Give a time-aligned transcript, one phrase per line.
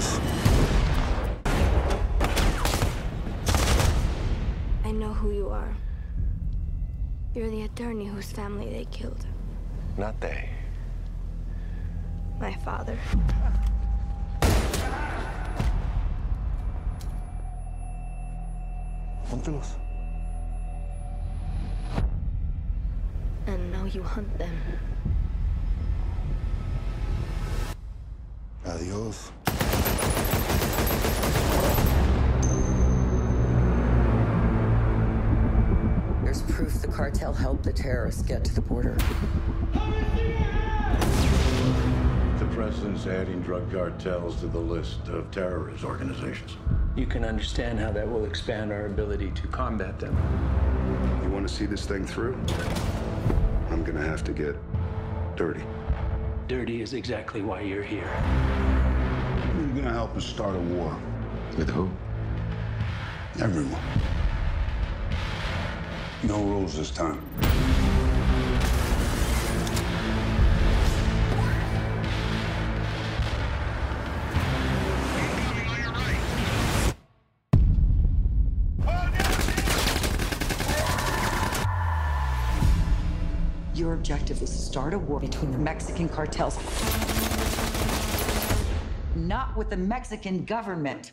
[0.00, 0.20] Adios.
[4.84, 5.76] I know who you are.
[7.34, 9.26] You're the attorney whose family they killed.
[9.98, 10.48] Not they.
[12.40, 12.98] My father.
[19.28, 19.76] Póntelos.
[23.46, 24.56] And now you hunt them.
[28.66, 29.32] Adios.
[37.00, 38.94] Cartel helped the terrorists get to the border.
[42.38, 46.58] The president's adding drug cartels to the list of terrorist organizations.
[46.96, 50.14] You can understand how that will expand our ability to combat them.
[51.22, 52.38] You want to see this thing through?
[53.70, 54.54] I'm gonna have to get
[55.36, 55.64] dirty.
[56.48, 58.10] Dirty is exactly why you're here.
[59.56, 60.94] You're gonna help us start a war.
[61.56, 61.90] With who?
[63.40, 63.80] Everyone.
[66.22, 67.18] No rules this time.
[83.74, 86.58] Your objective is to start a war between the Mexican cartels,
[89.16, 91.12] not with the Mexican government.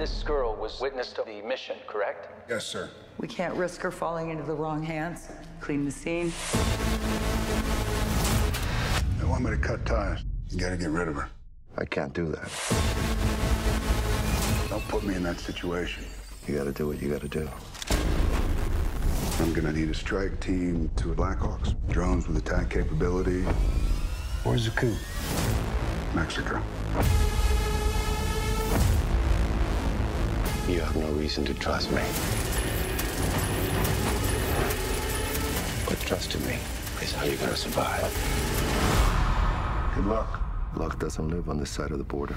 [0.00, 2.48] This girl was witness to the mission, correct?
[2.48, 2.88] Yes, sir.
[3.18, 5.28] We can't risk her falling into the wrong hands.
[5.60, 6.32] Clean the scene.
[9.18, 10.24] They want me to cut ties.
[10.48, 11.28] You gotta get rid of her.
[11.76, 12.50] I can't do that.
[14.70, 16.06] Don't put me in that situation.
[16.48, 17.46] You gotta do what you gotta do.
[19.40, 23.42] I'm gonna need a strike team, two Blackhawks, drones with attack capability.
[24.44, 24.96] Where's the coup?
[26.14, 26.62] Mexico.
[30.70, 32.00] You have no reason to trust me.
[35.84, 36.58] But trusting me
[37.02, 38.04] is how you're gonna survive.
[39.96, 40.40] Good luck.
[40.76, 42.36] Luck doesn't live on this side of the border.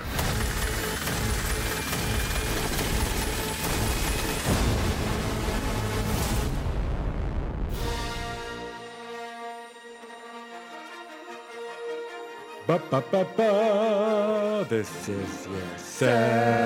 [12.65, 14.65] Ba, ba, ba, ba.
[14.67, 16.63] This is year seven.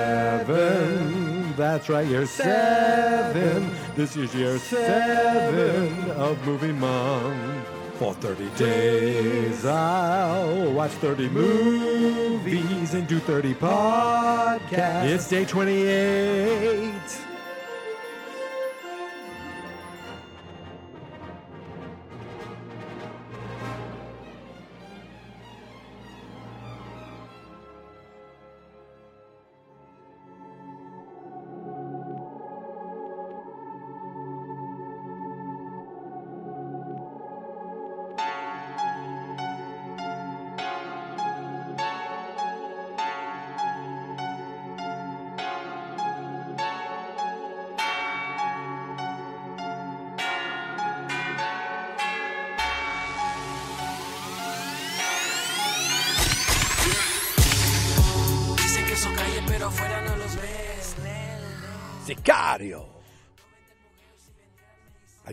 [1.58, 3.68] That's right, year seven.
[3.96, 7.66] This is year seven of Movie Month.
[7.98, 15.04] For 30 days, I'll watch 30 movies and do 30 podcasts.
[15.06, 17.27] It's day 28.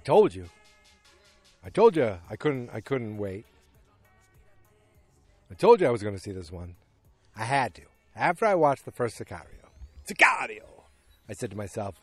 [0.05, 0.47] Told you.
[1.63, 2.69] I told you I couldn't.
[2.71, 3.43] I couldn't wait.
[5.49, 6.75] I told you I was going to see this one.
[7.35, 7.81] I had to.
[8.15, 9.65] After I watched the first Sicario,
[10.07, 10.61] Sicario,
[11.27, 11.95] I said to myself,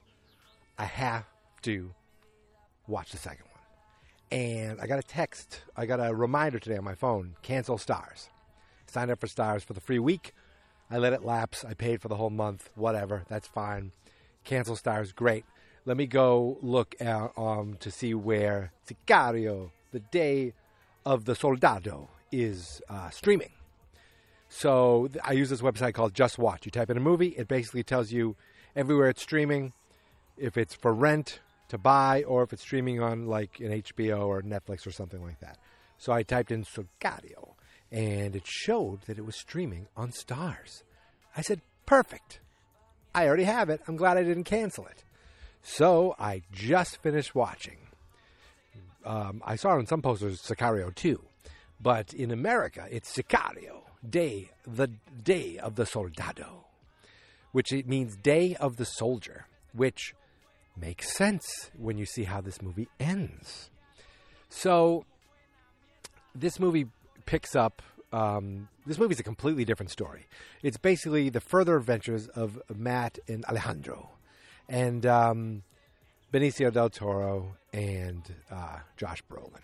[0.77, 1.25] I have
[1.63, 1.95] to
[2.89, 4.39] watch the second one.
[4.39, 5.61] And I got a text.
[5.77, 7.37] I got a reminder today on my phone.
[7.43, 8.29] Cancel Starz.
[8.89, 10.34] Signed up for Starz for the free week.
[10.91, 11.65] I let it lapse.
[11.65, 12.69] I paid for the whole month.
[12.75, 13.23] Whatever.
[13.29, 13.93] That's fine.
[14.43, 15.15] Cancel Starz.
[15.15, 15.45] Great.
[15.84, 20.53] Let me go look at, um, to see where Sicario, the day
[21.04, 23.51] of the Soldado, is uh, streaming.
[24.48, 26.65] So th- I use this website called JustWatch.
[26.65, 28.36] You type in a movie, it basically tells you
[28.77, 29.72] everywhere it's streaming,
[30.36, 34.42] if it's for rent to buy, or if it's streaming on like an HBO or
[34.42, 35.59] Netflix or something like that.
[35.98, 37.54] So I typed in Sicario,
[37.91, 40.83] and it showed that it was streaming on Starz.
[41.36, 42.41] I said, perfect.
[43.15, 43.80] I already have it.
[43.89, 45.03] I'm glad I didn't cancel it.
[45.62, 47.78] So I just finished watching.
[49.04, 51.20] Um, I saw on some posters Sicario 2,
[51.80, 54.88] but in America it's Sicario, Day, the
[55.22, 56.64] Day of the Soldado,
[57.53, 60.14] which it means Day of the Soldier, which
[60.76, 63.70] makes sense when you see how this movie ends.
[64.48, 65.04] So
[66.34, 66.86] this movie
[67.26, 67.82] picks up
[68.12, 70.26] um, this movie's a completely different story.
[70.62, 74.10] It's basically the further adventures of Matt and Alejandro,
[74.68, 75.62] and um,
[76.32, 79.62] Benicio del Toro and uh, Josh Brolin.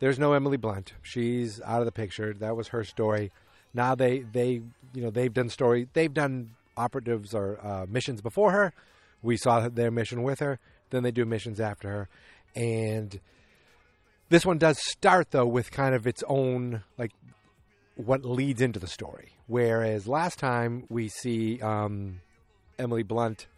[0.00, 2.32] There's no Emily Blunt; she's out of the picture.
[2.34, 3.32] That was her story.
[3.74, 4.62] Now they they
[4.94, 8.72] you know they've done story they've done operatives or uh, missions before her.
[9.22, 10.60] We saw their mission with her.
[10.90, 12.08] Then they do missions after her,
[12.54, 13.20] and
[14.28, 17.12] this one does start though with kind of its own like
[17.96, 19.32] what leads into the story.
[19.46, 22.20] Whereas last time we see um,
[22.78, 23.48] Emily Blunt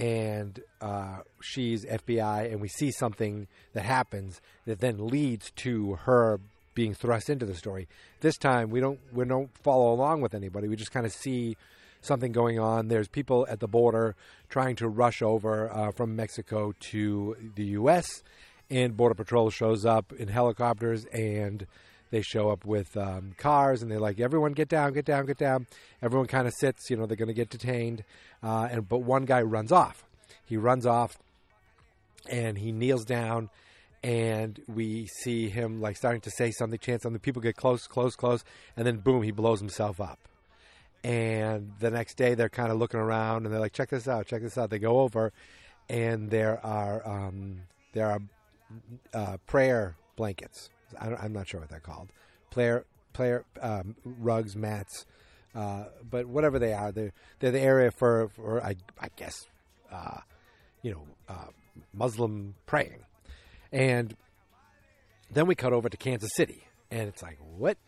[0.00, 6.40] and uh, she's FBI, and we see something that happens that then leads to her
[6.74, 7.86] being thrust into the story.
[8.20, 10.68] This time we don't we don't follow along with anybody.
[10.68, 11.56] We just kind of see
[12.00, 12.88] something going on.
[12.88, 14.16] There's people at the border
[14.48, 18.22] trying to rush over uh, from Mexico to the U.S.
[18.70, 21.66] and Border Patrol shows up in helicopters and
[22.10, 25.38] they show up with um, cars and they're like, "Everyone, get down, get down, get
[25.38, 25.66] down."
[26.02, 26.90] Everyone kind of sits.
[26.90, 28.04] You know, they're going to get detained,
[28.42, 30.04] uh, and but one guy runs off.
[30.44, 31.18] He runs off,
[32.28, 33.50] and he kneels down,
[34.02, 37.20] and we see him like starting to say something, chant something.
[37.20, 38.44] People get close, close, close,
[38.76, 40.18] and then boom, he blows himself up.
[41.02, 44.26] And the next day, they're kind of looking around, and they're like, "Check this out,
[44.26, 45.32] check this out." They go over,
[45.88, 47.62] and there are um,
[47.92, 48.20] there are
[49.14, 50.70] uh, prayer blankets.
[50.98, 52.08] I am not sure what they're called.
[52.50, 55.04] Player player um, rugs, mats,
[55.54, 59.46] uh, but whatever they are, they're they're the area for for I, I guess
[59.90, 60.18] uh,
[60.82, 61.48] you know uh,
[61.92, 63.04] Muslim praying,
[63.72, 64.16] and
[65.30, 67.78] then we cut over to Kansas City, and it's like what?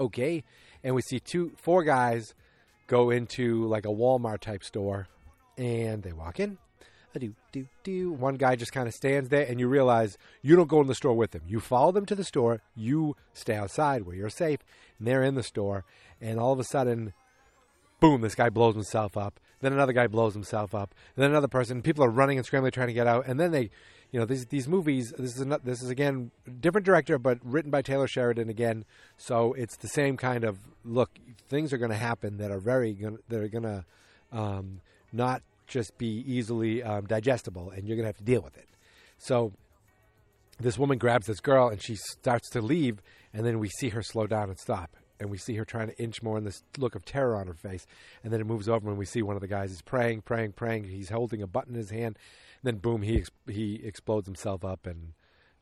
[0.00, 0.44] Okay,
[0.84, 2.34] and we see two four guys
[2.86, 5.08] go into like a Walmart type store,
[5.56, 6.58] and they walk in,
[7.18, 8.12] do do do.
[8.12, 10.94] One guy just kind of stands there, and you realize you don't go in the
[10.94, 11.42] store with them.
[11.46, 12.60] You follow them to the store.
[12.74, 14.60] You stay outside where you're safe,
[14.98, 15.84] and they're in the store.
[16.20, 17.12] And all of a sudden,
[18.00, 18.20] boom!
[18.20, 19.40] This guy blows himself up.
[19.60, 20.94] Then another guy blows himself up.
[21.16, 21.82] And then another person.
[21.82, 23.26] People are running and scrambling trying to get out.
[23.26, 23.70] And then they,
[24.12, 25.12] you know, these these movies.
[25.18, 26.30] This is not, this is again
[26.60, 28.84] different director, but written by Taylor Sheridan again.
[29.16, 31.10] So it's the same kind of look.
[31.48, 33.84] Things are going to happen that are very gonna, that are going to
[34.32, 34.80] um,
[35.12, 38.68] not just be easily um, digestible, and you're going to have to deal with it.
[39.18, 39.52] So
[40.60, 43.00] this woman grabs this girl, and she starts to leave,
[43.32, 44.96] and then we see her slow down and stop.
[45.20, 47.54] And we see her trying to inch more, and this look of terror on her
[47.54, 47.86] face.
[48.22, 50.52] And then it moves over, and we see one of the guys is praying, praying,
[50.52, 50.84] praying.
[50.84, 52.16] He's holding a button in his hand.
[52.62, 55.14] And then, boom, he ex- he explodes himself up and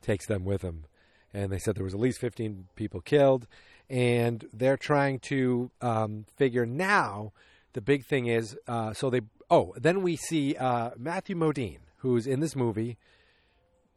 [0.03, 0.85] takes them with him.
[1.33, 3.47] And they said there was at least 15 people killed,
[3.89, 7.33] and they're trying to um, figure now.
[7.73, 12.27] The big thing is, uh, so they oh, then we see uh, Matthew Modine, who's
[12.27, 12.97] in this movie.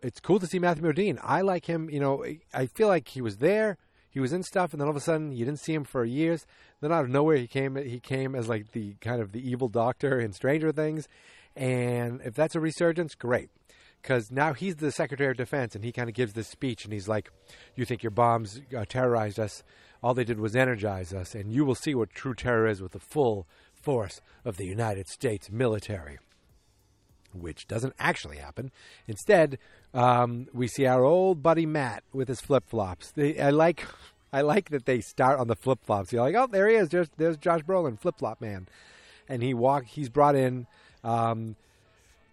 [0.02, 1.20] It's cool to see Matthew Modine.
[1.22, 1.90] I like him.
[1.90, 3.78] You know, I feel like he was there.
[4.12, 6.04] He was in stuff, and then all of a sudden, you didn't see him for
[6.04, 6.48] years.
[6.82, 7.76] Then out of nowhere, he came.
[7.76, 11.08] He came as like the kind of the evil doctor in Stranger Things.
[11.56, 13.50] And if that's a resurgence, great,
[14.02, 16.94] because now he's the Secretary of Defense, and he kind of gives this speech, and
[16.94, 17.32] he's like,
[17.76, 19.64] "You think your bombs uh, terrorized us?
[20.02, 22.94] All they did was energize us, and you will see what true terror is with
[22.94, 23.46] the full
[23.90, 26.20] force of the United States military.
[27.34, 28.72] Which doesn't actually happen.
[29.08, 29.58] Instead,
[29.96, 33.14] um, we see our old buddy Matt with his flip flops.
[33.18, 33.86] I like,
[34.32, 36.14] I like that they start on the flip flops.
[36.14, 36.90] You're like, oh, there he is.
[36.90, 38.68] There's, there's Josh Brolin, flip flop man,
[39.28, 39.86] and he walk.
[39.86, 40.68] He's brought in.
[41.04, 41.56] Um,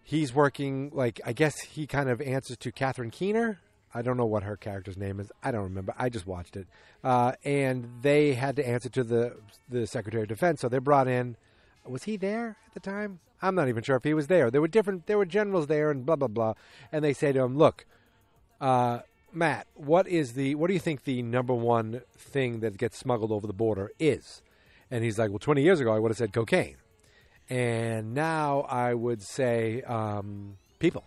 [0.03, 3.61] he's working like I guess he kind of answers to Catherine Keener.
[3.97, 5.33] I don't know what her character's name is.
[5.43, 5.95] I don't remember.
[5.97, 6.67] I just watched it,
[7.03, 9.39] uh, and they had to answer to the
[9.71, 10.61] the Secretary of Defense.
[10.61, 11.39] So they brought in.
[11.87, 13.21] Was he there at the time?
[13.41, 14.51] I'm not even sure if he was there.
[14.51, 15.07] There were different.
[15.07, 16.53] There were generals there, and blah blah blah.
[16.93, 17.87] And they say to him, "Look,
[18.61, 19.01] uh,
[19.33, 20.57] Matt, what is the?
[20.57, 24.43] What do you think the number one thing that gets smuggled over the border is?"
[24.91, 26.77] And he's like, "Well, 20 years ago, I would have said cocaine,
[27.49, 31.05] and now I would say um, people."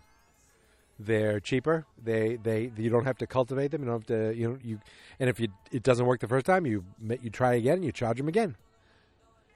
[1.00, 1.86] They're cheaper.
[2.04, 3.84] They they you don't have to cultivate them.
[3.84, 4.80] You don't have to you know you
[5.20, 6.84] and if you it doesn't work the first time, you
[7.22, 8.58] you try again and you charge them again.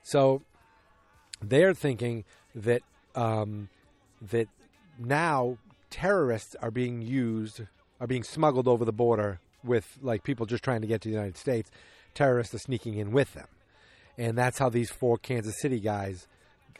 [0.03, 0.41] So
[1.41, 2.23] they're thinking
[2.55, 2.81] that
[3.15, 3.69] um,
[4.21, 4.47] that
[4.97, 5.57] now
[5.89, 7.61] terrorists are being used
[7.99, 11.13] are being smuggled over the border with like people just trying to get to the
[11.13, 11.69] United States.
[12.13, 13.47] Terrorists are sneaking in with them,
[14.17, 16.27] and that's how these four Kansas City guys.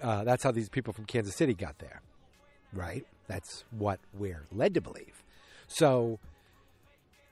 [0.02, 2.02] Uh, that's how these people from Kansas City got there,
[2.72, 3.06] right?
[3.34, 5.24] That's what we're led to believe.
[5.66, 6.20] So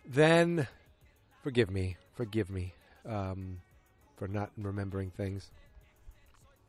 [0.03, 0.67] then,
[1.43, 2.74] forgive me, forgive me
[3.08, 3.60] um,
[4.17, 5.51] for not remembering things.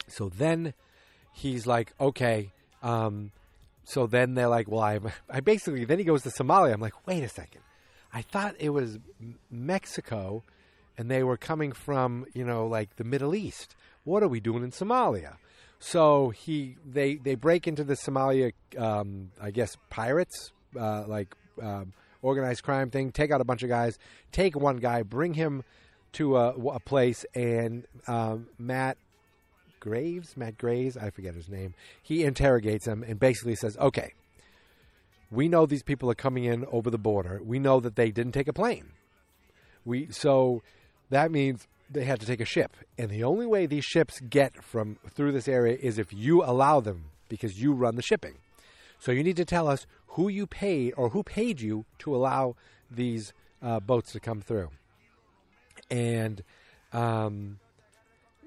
[0.06, 0.74] So then
[1.32, 2.52] he's like, okay.
[2.82, 3.32] Um,
[3.84, 6.74] so then they're like, well, I, I basically, then he goes to Somalia.
[6.74, 7.62] I'm like, wait a second.
[8.12, 8.98] I thought it was
[9.50, 10.44] Mexico
[10.98, 13.74] and they were coming from you know like the Middle East.
[14.04, 15.36] What are we doing in Somalia?
[15.84, 21.92] So he they they break into the Somalia, um, I guess pirates, uh, like um,
[22.22, 23.10] organized crime thing.
[23.10, 23.98] Take out a bunch of guys.
[24.30, 25.64] Take one guy, bring him
[26.12, 28.96] to a, a place, and um, Matt
[29.80, 31.74] Graves, Matt Graves, I forget his name.
[32.00, 34.12] He interrogates him and basically says, "Okay,
[35.32, 37.40] we know these people are coming in over the border.
[37.44, 38.92] We know that they didn't take a plane.
[39.84, 40.62] We so
[41.10, 44.62] that means they had to take a ship, and the only way these ships get
[44.62, 48.38] from through this area is if you allow them because you run the shipping.
[48.99, 52.56] So you need to tell us who you paid or who paid you to allow
[52.90, 53.32] these
[53.62, 54.70] uh, boats to come through."
[55.90, 56.42] And
[56.92, 57.58] um,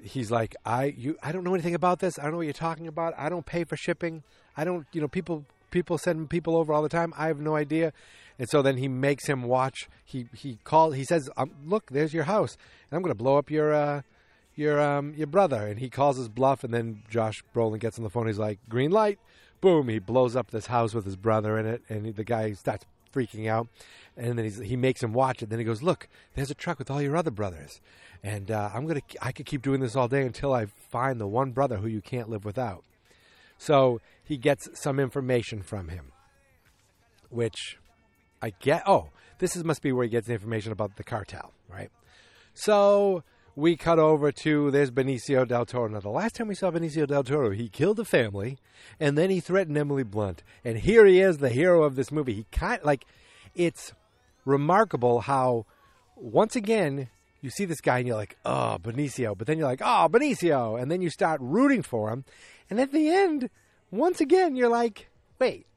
[0.05, 2.17] he's like, I you I don't know anything about this.
[2.19, 3.13] I don't know what you're talking about.
[3.17, 4.23] I don't pay for shipping.
[4.55, 7.13] I don't you know people people send people over all the time.
[7.17, 7.91] I have no idea.
[8.37, 9.87] And so then he makes him watch.
[10.03, 10.95] He he called.
[10.95, 12.57] He says, um, "Look, there's your house,
[12.89, 14.01] and I'm going to blow up your uh,
[14.55, 16.63] your um, your brother." And he calls his bluff.
[16.63, 18.27] And then Josh Brolin gets on the phone.
[18.27, 19.19] He's like, "Green light!"
[19.61, 19.87] Boom!
[19.87, 22.85] He blows up this house with his brother in it, and he, the guy starts
[23.13, 23.67] freaking out.
[24.17, 25.49] And then he makes him watch it.
[25.49, 27.81] Then he goes, "Look, there's a truck with all your other brothers."
[28.25, 31.27] and uh, I'm gonna I could keep doing this all day until I find the
[31.27, 32.83] one brother who you can't live without.
[33.59, 36.11] So he gets some information from him,
[37.29, 37.77] which
[38.45, 38.83] I get.
[38.85, 39.09] Oh,
[39.39, 41.89] this is must be where he gets the information about the cartel, right?
[42.53, 43.23] So
[43.55, 45.87] we cut over to there's Benicio del Toro.
[45.87, 48.57] Now, the last time we saw Benicio del Toro, he killed a family,
[48.99, 52.33] and then he threatened Emily Blunt, and here he is, the hero of this movie.
[52.33, 53.05] He kind like
[53.55, 53.93] it's
[54.45, 55.65] remarkable how
[56.15, 57.09] once again
[57.41, 59.37] you see this guy and you're like, oh, Benicio.
[59.37, 60.81] But then you're like, oh, Benicio.
[60.81, 62.25] And then you start rooting for him.
[62.69, 63.49] And at the end,
[63.91, 65.67] once again, you're like, wait,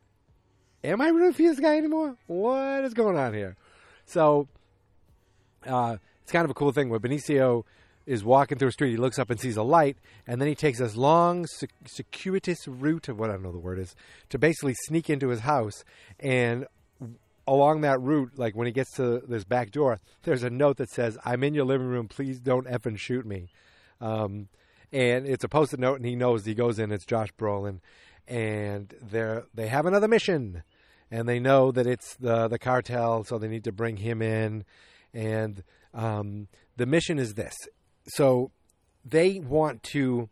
[0.84, 2.16] am I rooting for this guy anymore?
[2.26, 3.56] What is going on here?
[4.06, 4.48] So
[5.66, 7.64] uh, it's kind of a cool thing where Benicio
[8.06, 8.90] is walking through a street.
[8.90, 11.46] He looks up and sees a light, and then he takes this long,
[11.84, 13.94] circuitous route, of what I don't know the word is,
[14.30, 15.84] to basically sneak into his house.
[16.18, 16.66] And
[17.46, 20.90] along that route, like when he gets to this back door, there's a note that
[20.90, 22.08] says, "I'm in your living room.
[22.08, 23.48] Please don't effing shoot me."
[24.00, 24.48] Um,
[24.90, 26.92] and it's a post-it note, and he knows he goes in.
[26.92, 27.80] It's Josh Brolin,
[28.26, 30.62] and they they have another mission,
[31.10, 34.64] and they know that it's the the cartel, so they need to bring him in.
[35.14, 35.62] And
[35.94, 37.56] um, the mission is this:
[38.06, 38.50] so
[39.04, 40.28] they want to.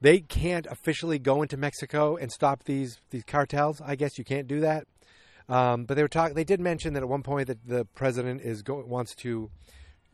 [0.00, 3.80] They can't officially go into Mexico and stop these these cartels.
[3.80, 4.86] I guess you can't do that
[5.48, 6.34] um, but they were talking.
[6.34, 9.50] They did mention that at one point that the president is go- wants to,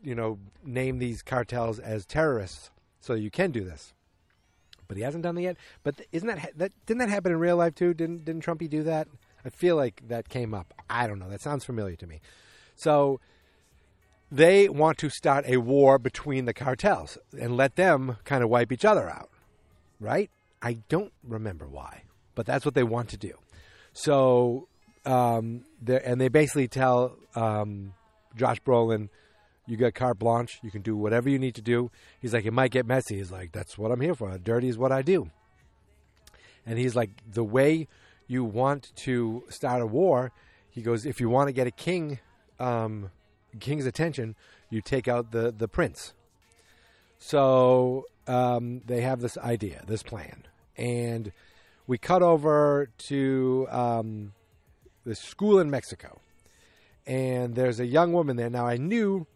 [0.03, 3.93] you know, name these cartels as terrorists, so you can do this.
[4.87, 5.57] But he hasn't done that yet.
[5.83, 7.93] But isn't that that didn't that happen in real life too?
[7.93, 9.07] Didn't didn't Trumpy do that?
[9.45, 10.73] I feel like that came up.
[10.89, 11.29] I don't know.
[11.29, 12.21] That sounds familiar to me.
[12.75, 13.19] So
[14.31, 18.71] they want to start a war between the cartels and let them kind of wipe
[18.71, 19.29] each other out,
[19.99, 20.29] right?
[20.61, 22.03] I don't remember why,
[22.35, 23.33] but that's what they want to do.
[23.93, 24.67] So
[25.05, 27.93] um, and they basically tell um,
[28.35, 29.09] Josh Brolin,
[29.65, 30.59] "You got carte blanche.
[30.61, 33.31] You can do whatever you need to do." He's like, "It might get messy." He's
[33.31, 34.37] like, "That's what I'm here for.
[34.37, 35.31] Dirty is what I do."
[36.65, 37.87] And he's like, "The way
[38.31, 40.31] you want to start a war,"
[40.69, 42.19] he goes, "If you want to get a king,
[42.59, 43.11] um,
[43.59, 44.35] king's attention,
[44.69, 46.13] you take out the the prince."
[47.17, 51.31] So um, they have this idea, this plan, and
[51.87, 54.33] we cut over to um,
[55.05, 56.19] this school in Mexico.
[57.05, 58.49] And there's a young woman there.
[58.49, 59.27] Now, I knew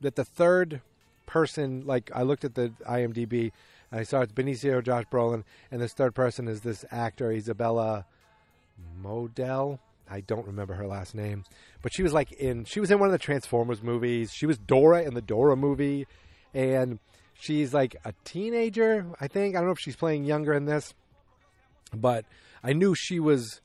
[0.00, 0.80] that the third
[1.26, 3.52] person, like, I looked at the IMDb,
[3.92, 8.06] I saw it's Benicio Josh Brolin, and this third person is this actor, Isabella
[9.02, 9.78] Modell.
[10.08, 11.44] I don't remember her last name,
[11.82, 14.32] but she was like in she was in one of the Transformers movies.
[14.32, 16.06] She was Dora in the Dora movie,
[16.52, 16.98] and
[17.34, 19.06] she's like a teenager.
[19.20, 20.94] I think I don't know if she's playing younger in this,
[21.94, 22.24] but
[22.64, 23.60] I knew she was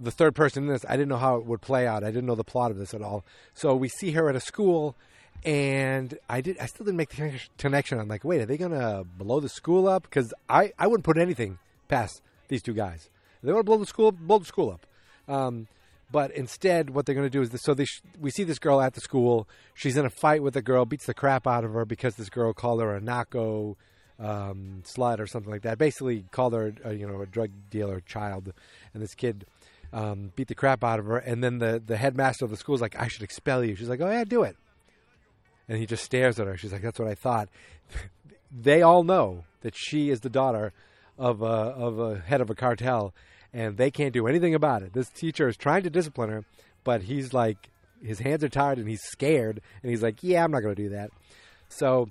[0.00, 2.04] the third person in this, I didn't know how it would play out.
[2.04, 3.24] I didn't know the plot of this at all.
[3.54, 4.96] So we see her at a school,
[5.44, 6.58] and I did.
[6.58, 7.98] I still didn't make the connection.
[7.98, 10.04] I'm like, wait, are they gonna blow the school up?
[10.04, 11.58] Because I I wouldn't put anything
[11.88, 13.10] past these two guys.
[13.44, 14.86] They want to blow the school, blow the school up.
[15.32, 15.68] Um,
[16.10, 17.62] but instead, what they're going to do is this.
[17.62, 19.48] So sh- we see this girl at the school.
[19.74, 22.28] She's in a fight with a girl, beats the crap out of her because this
[22.28, 23.76] girl called her a narco
[24.18, 25.78] um, slut or something like that.
[25.78, 28.52] Basically, called her a, you know a drug dealer child,
[28.92, 29.44] and this kid
[29.94, 31.18] um, beat the crap out of her.
[31.18, 33.76] And then the, the headmaster of the school is like, I should expel you.
[33.76, 34.56] She's like, oh, yeah, do it.
[35.68, 36.56] And he just stares at her.
[36.56, 37.48] She's like, that's what I thought.
[38.52, 40.72] they all know that she is the daughter
[41.16, 43.14] of a, of a head of a cartel,
[43.54, 44.92] and they can't do anything about it.
[44.92, 46.44] This teacher is trying to discipline her,
[46.82, 47.70] but he's like,
[48.02, 49.62] his hands are tired and he's scared.
[49.82, 51.10] And he's like, "Yeah, I'm not going to do that."
[51.68, 52.10] So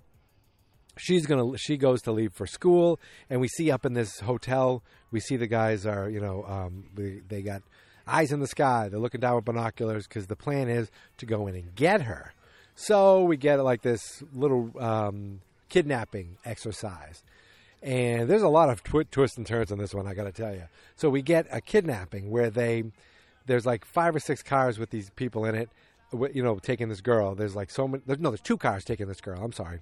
[0.98, 3.00] she's gonna she goes to leave for school.
[3.30, 4.82] And we see up in this hotel
[5.12, 7.62] we see the guys are you know um, they, they got
[8.08, 8.90] eyes in the sky.
[8.90, 12.34] They're looking down with binoculars because the plan is to go in and get her.
[12.76, 17.24] So we get like this little um, kidnapping exercise
[17.84, 20.54] and there's a lot of twi- twists and turns on this one i gotta tell
[20.54, 20.64] you
[20.96, 22.84] so we get a kidnapping where they
[23.46, 25.70] there's like five or six cars with these people in it
[26.34, 29.08] you know taking this girl there's like so many there's, no there's two cars taking
[29.08, 29.80] this girl i'm sorry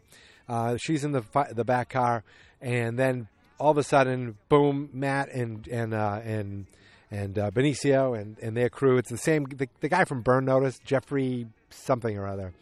[0.52, 2.24] uh, she's in the fi- the back car,
[2.60, 4.90] and then all of a sudden, boom!
[4.92, 6.66] Matt and and uh, and
[7.10, 8.98] and uh, Benicio and, and their crew.
[8.98, 9.46] It's the same.
[9.46, 12.54] The, the guy from Burn Notice, Jeffrey something or other.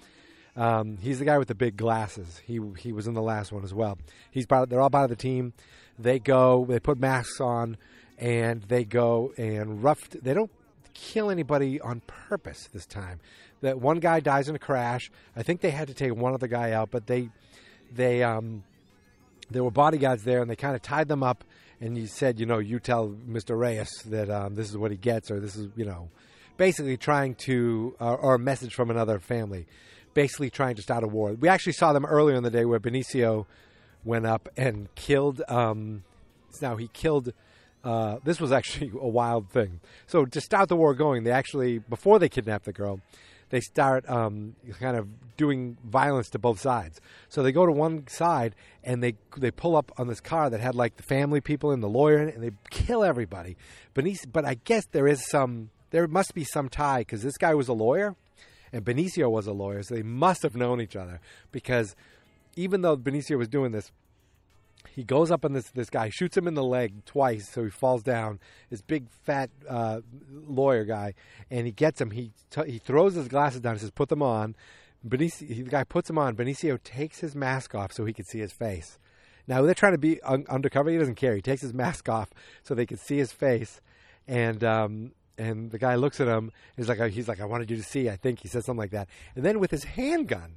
[0.55, 2.41] Um, he's the guy with the big glasses.
[2.45, 3.97] He he was in the last one as well.
[4.31, 4.63] He's part.
[4.63, 5.53] Of, they're all part of the team.
[5.97, 6.65] They go.
[6.67, 7.77] They put masks on,
[8.17, 10.09] and they go and rough.
[10.09, 10.51] They don't
[10.93, 13.19] kill anybody on purpose this time.
[13.61, 15.11] That one guy dies in a crash.
[15.35, 17.29] I think they had to take one other guy out, but they
[17.93, 18.63] they um,
[19.49, 21.43] there were bodyguards there, and they kind of tied them up.
[21.81, 23.57] And you said, you know, you tell Mr.
[23.57, 26.09] Reyes that um, this is what he gets, or this is, you know,
[26.57, 29.65] basically trying to, uh, or a message from another family,
[30.13, 31.33] basically trying to start a war.
[31.33, 33.45] We actually saw them earlier in the day where Benicio
[34.03, 35.41] went up and killed.
[35.47, 36.03] Um,
[36.61, 37.33] now he killed.
[37.83, 39.79] Uh, this was actually a wild thing.
[40.07, 43.01] So to start the war going, they actually before they kidnap the girl,
[43.49, 47.01] they start um, kind of doing violence to both sides.
[47.29, 50.59] So they go to one side and they they pull up on this car that
[50.59, 53.57] had like the family people and the lawyer in it, and they kill everybody.
[53.95, 57.53] Benicio, but I guess there is some, there must be some tie because this guy
[57.55, 58.15] was a lawyer
[58.71, 61.19] and Benicio was a lawyer, so they must have known each other
[61.51, 61.95] because
[62.55, 63.91] even though Benicio was doing this,
[64.89, 67.69] he goes up on this this guy, shoots him in the leg twice, so he
[67.69, 68.39] falls down.
[68.69, 71.13] This big fat uh, lawyer guy,
[71.51, 72.11] and he gets him.
[72.11, 73.75] He t- he throws his glasses down.
[73.75, 74.55] He says, "Put them on."
[75.07, 76.35] Benicio, he, the guy puts them on.
[76.35, 78.97] Benicio takes his mask off so he can see his face.
[79.47, 80.89] Now they're trying to be un- undercover.
[80.89, 81.35] He doesn't care.
[81.35, 82.29] He takes his mask off
[82.63, 83.81] so they can see his face,
[84.27, 86.51] and um, and the guy looks at him.
[86.75, 88.09] He's like, he's like, I wanted you to see.
[88.09, 89.07] I think he says something like that.
[89.35, 90.55] And then with his handgun,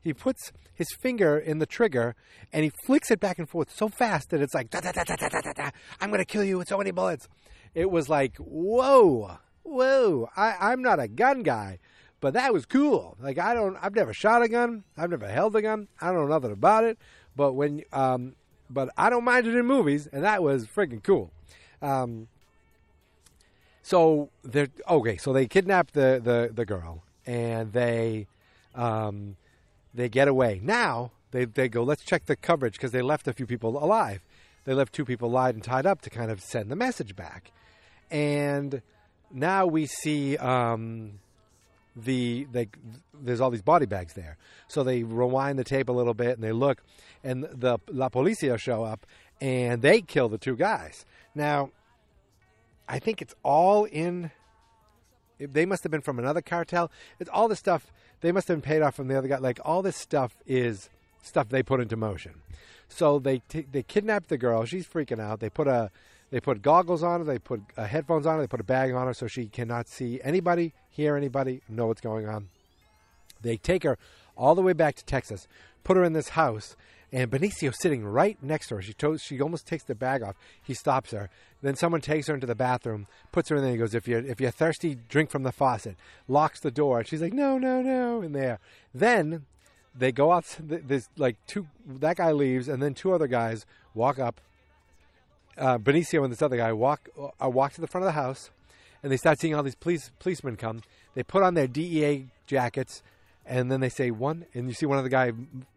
[0.00, 2.14] he puts his finger in the trigger
[2.52, 5.04] and he flicks it back and forth so fast that it's like, da, da, da,
[5.04, 5.70] da, da, da, da.
[6.00, 7.28] I'm going to kill you with so many bullets.
[7.74, 10.30] It was like, whoa, whoa.
[10.36, 11.78] I, I'm not a gun guy,
[12.20, 13.16] but that was cool.
[13.20, 14.84] Like I don't, I've never shot a gun.
[14.96, 15.88] I've never held a gun.
[16.00, 16.98] I don't know nothing about it.
[17.36, 18.36] But when, um,
[18.70, 21.32] but I don't mind it in movies, and that was freaking cool.
[21.82, 22.28] Um,
[23.90, 25.16] so they're okay.
[25.16, 28.28] So they kidnap the the, the girl, and they
[28.76, 29.34] um,
[29.92, 30.60] they get away.
[30.62, 31.82] Now they they go.
[31.82, 34.20] Let's check the coverage because they left a few people alive.
[34.64, 37.50] They left two people alive and tied up to kind of send the message back.
[38.12, 38.80] And
[39.32, 41.18] now we see um,
[41.96, 42.68] the they,
[43.12, 44.36] there's all these body bags there.
[44.68, 46.80] So they rewind the tape a little bit and they look,
[47.24, 49.04] and the La Policia show up
[49.40, 51.04] and they kill the two guys.
[51.34, 51.70] Now,
[52.90, 54.32] I think it's all in.
[55.38, 56.90] They must have been from another cartel.
[57.18, 59.38] It's all the stuff they must have been paid off from the other guy.
[59.38, 60.90] Like all this stuff is
[61.22, 62.42] stuff they put into motion.
[62.88, 64.64] So they t- they kidnap the girl.
[64.64, 65.38] She's freaking out.
[65.38, 65.90] They put a
[66.30, 67.24] they put goggles on her.
[67.24, 68.42] They put uh, headphones on her.
[68.42, 72.00] They put a bag on her so she cannot see anybody, hear anybody, know what's
[72.00, 72.48] going on.
[73.40, 73.96] They take her
[74.36, 75.46] all the way back to Texas,
[75.84, 76.76] put her in this house,
[77.12, 78.82] and Benicio sitting right next to her.
[78.82, 80.36] She she almost takes the bag off.
[80.62, 81.28] He stops her.
[81.62, 83.72] Then someone takes her into the bathroom, puts her in there.
[83.72, 85.96] He goes, "If you're if you're thirsty, drink from the faucet."
[86.28, 87.02] Locks the door.
[87.04, 88.60] She's like, "No, no, no!" In there.
[88.94, 89.46] Then
[89.94, 90.56] they go out.
[90.60, 91.66] There's like two.
[91.86, 94.40] That guy leaves, and then two other guys walk up.
[95.58, 98.50] Uh, Benicio and this other guy walk uh, walk to the front of the house,
[99.02, 100.82] and they start seeing all these police policemen come.
[101.14, 103.02] They put on their DEA jackets,
[103.50, 105.32] and then they say one, and you see one of the guy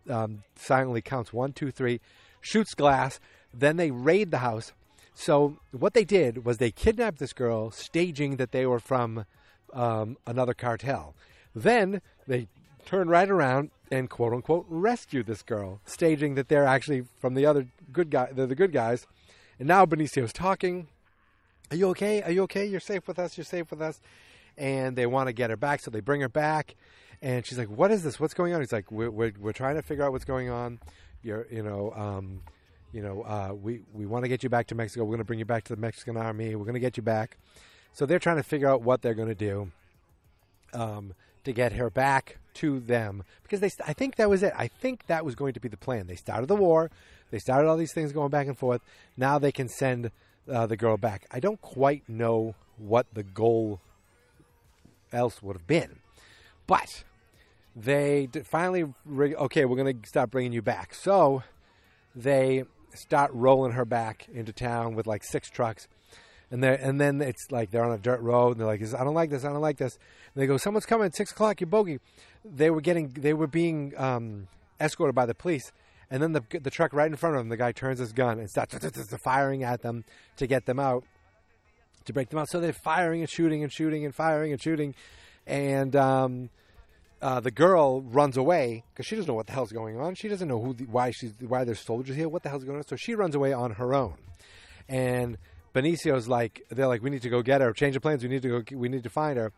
[0.08, 2.00] um, silently counts one, two, three,
[2.40, 3.20] shoots glass.
[3.52, 4.74] Then they raid the house.
[5.16, 9.26] So what they did was they kidnapped this girl, staging that they were from
[9.74, 11.16] um, another cartel.
[11.56, 12.48] Then they
[12.86, 17.48] turn right around and quote unquote rescue this girl, staging that they're actually from the
[17.48, 18.30] other good guy.
[18.32, 19.08] They're the good guys.
[19.58, 20.90] And now Benicio's talking.
[21.72, 22.22] Are you okay?
[22.22, 22.66] Are you okay?
[22.68, 23.36] You're safe with us.
[23.36, 24.00] You're safe with us.
[24.60, 26.76] And they want to get her back, so they bring her back.
[27.24, 28.20] And she's like, "What is this?
[28.20, 30.80] What's going on?" He's like, "We're we're, we're trying to figure out what's going on.
[31.24, 32.42] You're you know." Um,
[32.92, 35.04] you know, uh, we, we want to get you back to Mexico.
[35.04, 36.54] We're going to bring you back to the Mexican army.
[36.56, 37.40] We're going to get you back.
[37.92, 39.72] So they're trying to figure out what they're going to do
[40.74, 43.72] um, to get her back to them because they.
[43.86, 44.54] I think that was it.
[44.56, 46.06] I think that was going to be the plan.
[46.06, 46.92] They started the war.
[47.32, 48.82] They started all these things going back and forth.
[49.18, 50.12] Now they can send
[50.52, 51.26] uh, the girl back.
[51.32, 53.80] I don't quite know what the goal
[55.12, 55.98] else would have been,
[56.68, 57.04] But
[57.76, 60.94] they finally, okay, we're going to start bringing you back.
[60.94, 61.44] So
[62.16, 65.88] they start rolling her back into town with like six trucks.
[66.52, 68.52] And they and then it's like they're on a dirt road.
[68.52, 69.44] And they're like, "I don't like this.
[69.44, 69.98] I don't like this."
[70.34, 71.60] And they go, "Someone's coming at six o'clock.
[71.62, 72.00] You bogey."
[72.46, 74.48] They were getting, they were being um,
[74.80, 75.72] escorted by the police.
[76.12, 78.38] And then the the truck right in front of them, the guy turns his gun
[78.38, 78.76] and starts
[79.24, 80.04] firing at them
[80.38, 81.06] to get them out,
[82.06, 82.50] to break them out.
[82.50, 84.94] So they're firing and shooting and shooting and firing and shooting,
[85.48, 86.50] and um,
[87.24, 90.14] uh, the girl runs away because she doesn't know what the hell's going on.
[90.14, 92.28] She doesn't know who, the, why she's, why there's soldiers here.
[92.28, 92.86] What the hell's going on?
[92.86, 94.16] So she runs away on her own,
[94.90, 95.38] and
[95.74, 97.72] Benicio's like, they're like, we need to go get her.
[97.72, 98.24] Change of plans.
[98.24, 98.78] We need to go.
[98.78, 99.54] We need to find her.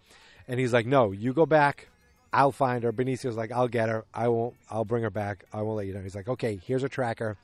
[0.47, 1.89] And he's like, no, you go back.
[2.31, 2.93] I'll find her.
[2.93, 4.05] Benicio's like, I'll get her.
[4.13, 4.53] I won't.
[4.69, 5.45] I'll bring her back.
[5.51, 6.01] I won't let you know.
[6.01, 7.35] He's like, okay, here's a tracker.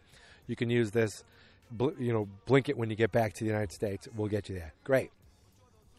[0.46, 1.24] You can use this.
[1.72, 4.08] Bl- you know, blink it when you get back to the United States.
[4.16, 4.74] We'll get you there.
[4.84, 5.12] Great.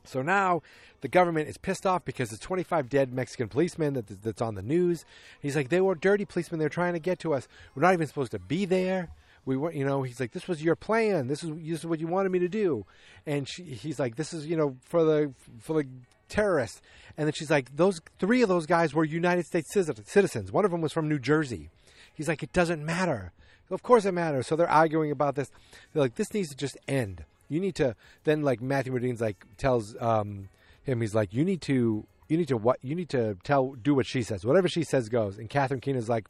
[0.04, 0.62] So now
[1.00, 4.62] the government is pissed off because there's 25 dead Mexican policemen that, that's on the
[4.62, 5.04] news.
[5.40, 6.60] He's like, they were dirty policemen.
[6.60, 7.48] They're trying to get to us.
[7.74, 9.10] We're not even supposed to be there.
[9.44, 11.26] We were, you know, he's like, this was your plan.
[11.26, 12.86] This is, this is what you wanted me to do.
[13.26, 15.88] And she, he's like, this is, you know, for the, for the
[16.28, 16.80] terrorists.
[17.16, 20.52] And then she's like, those three of those guys were United States citizens.
[20.52, 21.70] One of them was from New Jersey.
[22.14, 23.32] He's like, it doesn't matter.
[23.70, 24.46] Of course it matters.
[24.46, 25.50] So they're arguing about this.
[25.92, 27.24] They're like, this needs to just end.
[27.48, 27.94] You need to.
[28.24, 30.48] Then like Matthew Modine's like tells um,
[30.82, 33.94] him, he's like, you need to, you need to what, you need to tell, do
[33.94, 34.44] what she says.
[34.44, 35.38] Whatever she says goes.
[35.38, 36.26] And Catherine Keener's like,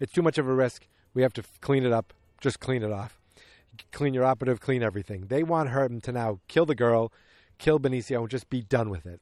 [0.00, 0.86] it's too much of a risk.
[1.12, 2.12] We have to clean it up.
[2.40, 3.20] Just clean it off.
[3.92, 4.60] Clean your operative.
[4.60, 5.26] Clean everything.
[5.26, 7.12] They want her to now kill the girl,
[7.58, 9.20] kill Benicio, and just be done with it.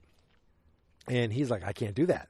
[1.09, 2.29] And he's like, I can't do that.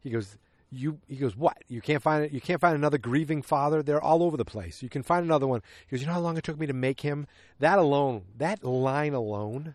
[0.00, 0.38] He goes,
[0.70, 0.98] you.
[1.08, 1.58] He goes, what?
[1.68, 2.32] You can't find it.
[2.32, 3.82] You can't find another grieving father.
[3.82, 4.82] They're all over the place.
[4.82, 5.62] You can find another one.
[5.86, 7.26] He goes, you know how long it took me to make him.
[7.58, 9.74] That alone, that line alone,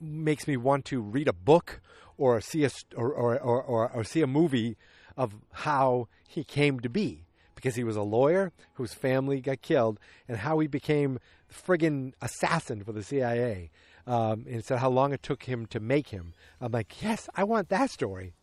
[0.00, 1.80] makes me want to read a book
[2.16, 4.76] or see a or or, or, or, or see a movie
[5.16, 9.98] of how he came to be because he was a lawyer whose family got killed
[10.26, 11.18] and how he became
[11.52, 13.70] friggin' assassin for the CIA.
[14.04, 16.34] Um, and said how long it took him to make him.
[16.60, 18.34] I'm like, yes, I want that story.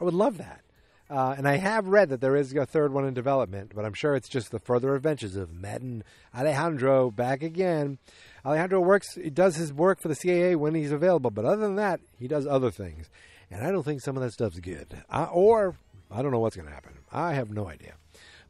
[0.00, 0.62] I would love that.
[1.10, 3.92] Uh, and I have read that there is a third one in development, but I'm
[3.92, 6.02] sure it's just the further adventures of and
[6.34, 7.98] Alejandro back again.
[8.44, 11.76] Alejandro works, he does his work for the CIA when he's available, but other than
[11.76, 13.10] that, he does other things.
[13.50, 15.02] And I don't think some of that stuff's good.
[15.10, 15.76] Uh, or,
[16.10, 16.94] I don't know what's going to happen.
[17.12, 17.94] I have no idea.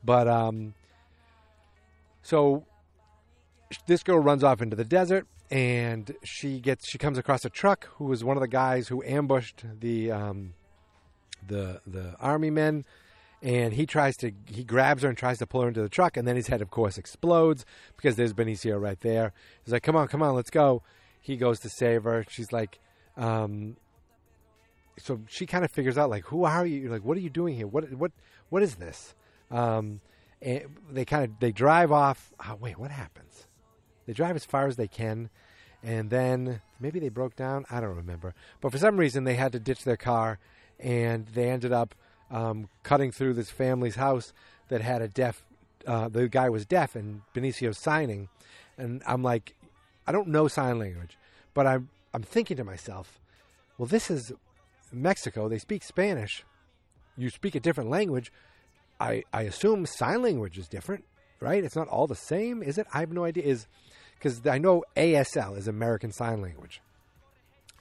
[0.05, 0.75] But, um,
[2.23, 2.65] so
[3.87, 7.89] this girl runs off into the desert and she gets she comes across a truck
[7.97, 10.55] who was one of the guys who ambushed the um,
[11.47, 12.85] the the army men
[13.43, 16.17] and he tries to he grabs her and tries to pull her into the truck
[16.17, 17.65] and then his head of course explodes
[17.97, 19.33] because there's Benicio right there.
[19.65, 20.83] He's like come on come on let's go.
[21.21, 22.25] He goes to save her.
[22.29, 22.79] She's like
[23.17, 23.77] um,
[24.99, 26.81] so she kind of figures out like who are you?
[26.81, 27.67] You're like what are you doing here?
[27.67, 28.13] What what
[28.49, 29.15] what is this?
[29.51, 30.01] Um,
[30.41, 32.33] and they kind of they drive off.
[32.45, 33.47] Oh, wait what happens?
[34.07, 35.31] They drive as far as they can,
[35.83, 37.65] and then maybe they broke down.
[37.71, 38.35] I don't remember.
[38.61, 40.39] But for some reason, they had to ditch their car,
[40.85, 41.95] and they ended up
[42.31, 44.33] um, cutting through this family's house
[44.69, 45.45] that had a deaf.
[45.87, 48.29] Uh, the guy was deaf, and Benicio's signing,
[48.79, 49.57] and I'm like,
[50.07, 51.19] I don't know sign language,
[51.55, 53.19] but I'm I'm thinking to myself,
[53.77, 54.33] well, this is
[54.93, 55.49] Mexico.
[55.49, 56.45] They speak Spanish.
[57.17, 58.31] You speak a different language.
[59.01, 61.05] I I assume sign language is different,
[61.41, 61.65] right?
[61.65, 62.87] It's not all the same, is it?
[62.93, 63.45] I have no idea.
[63.45, 63.67] Is
[64.15, 66.81] because I know ASL is American Sign Language.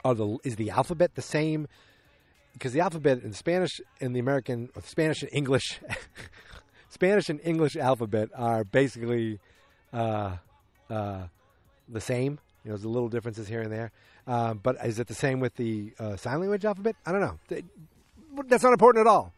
[0.03, 1.67] Are the is the alphabet the same?
[2.53, 5.79] Because the alphabet in Spanish and the American Spanish and English,
[6.89, 9.39] Spanish and English alphabet are basically
[9.91, 10.37] uh,
[10.89, 11.23] uh,
[11.89, 12.39] the same.
[12.63, 13.91] You know, there's a little differences here and there.
[14.25, 16.95] Um, but is it the same with the uh, sign language alphabet?
[17.05, 17.39] I don't know.
[18.47, 19.33] That's not important at all.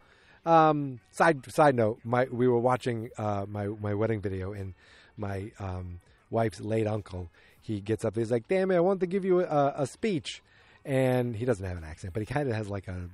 [0.45, 4.75] Um, side side note: my we were watching uh, my my wedding video, and
[5.17, 8.15] my um, wife's late uncle, he gets up.
[8.15, 10.43] He's like, "Damn it, I want to give you a, a speech,"
[10.85, 13.09] and he doesn't have an accent, but he kind of has like a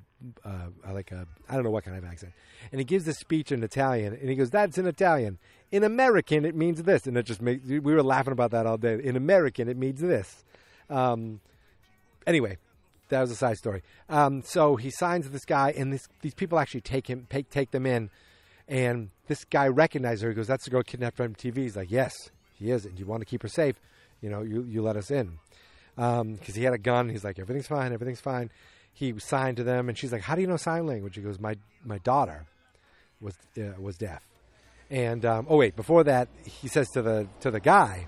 [0.46, 2.34] uh, like a I don't know what kind of accent.
[2.72, 5.40] And he gives the speech in Italian, and he goes, "That's in Italian.
[5.72, 8.78] In American, it means this." And it just makes we were laughing about that all
[8.78, 9.00] day.
[9.02, 10.44] In American, it means this.
[10.90, 11.40] Um,
[12.28, 12.58] anyway,
[13.08, 13.84] that was a side story.
[14.10, 17.72] Um, so he signs this guy, and this, these people actually take him, take, take
[17.72, 18.10] them in.
[18.68, 20.30] And this guy recognizes her.
[20.30, 22.14] He goes, "That's the girl kidnapped from TV." He's like, "Yes,
[22.60, 22.86] he is.
[22.86, 23.80] And you want to keep her safe,
[24.22, 25.40] you know, you you let us in."
[25.96, 27.10] Because um, he had a gun.
[27.10, 27.94] He's like, "Everything's fine.
[27.94, 28.50] Everything's fine."
[28.94, 31.40] He signed to them, and she's like, "How do you know sign language?" He goes,
[31.40, 32.46] "My my daughter
[33.20, 34.24] was uh, was deaf."
[34.90, 38.08] And um, oh wait, before that, he says to the to the guy,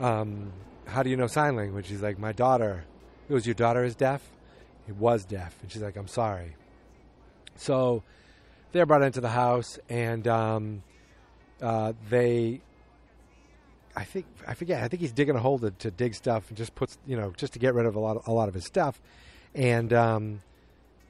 [0.00, 0.52] um,
[0.86, 2.84] "How do you know sign language?" He's like, "My daughter."
[3.26, 4.22] He goes, "Your daughter is deaf."
[4.86, 6.54] He was deaf, and she's like, "I'm sorry."
[7.56, 8.02] So
[8.72, 10.82] they're brought into the house, and um,
[11.60, 12.60] uh, they.
[13.96, 14.82] I think I forget.
[14.82, 17.32] I think he's digging a hole to, to dig stuff and just puts you know
[17.36, 19.00] just to get rid of a lot of, a lot of his stuff,
[19.54, 20.40] and um,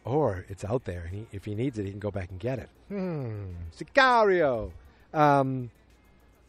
[0.05, 2.41] or it's out there and he, if he needs it he can go back and
[2.41, 2.69] get it.
[2.89, 4.71] Hmm, Sicario.
[5.13, 5.71] Um,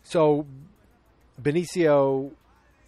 [0.04, 0.46] so
[1.42, 2.32] Benicio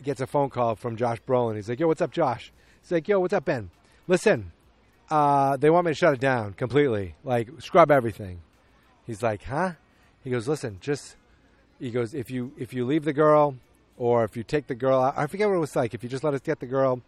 [0.03, 1.55] gets a phone call from Josh Brolin.
[1.55, 2.51] He's like, "Yo, what's up, Josh?"
[2.81, 3.69] He's like, "Yo, what's up, Ben?
[4.07, 4.51] Listen,
[5.09, 8.41] uh, they want me to shut it down completely, like scrub everything."
[9.05, 9.73] He's like, "Huh?"
[10.23, 11.15] He goes, "Listen, just."
[11.81, 13.55] He goes, "If you if you leave the girl,
[13.97, 15.95] or if you take the girl out, I forget what it was like.
[15.95, 17.01] If you just let us get the girl,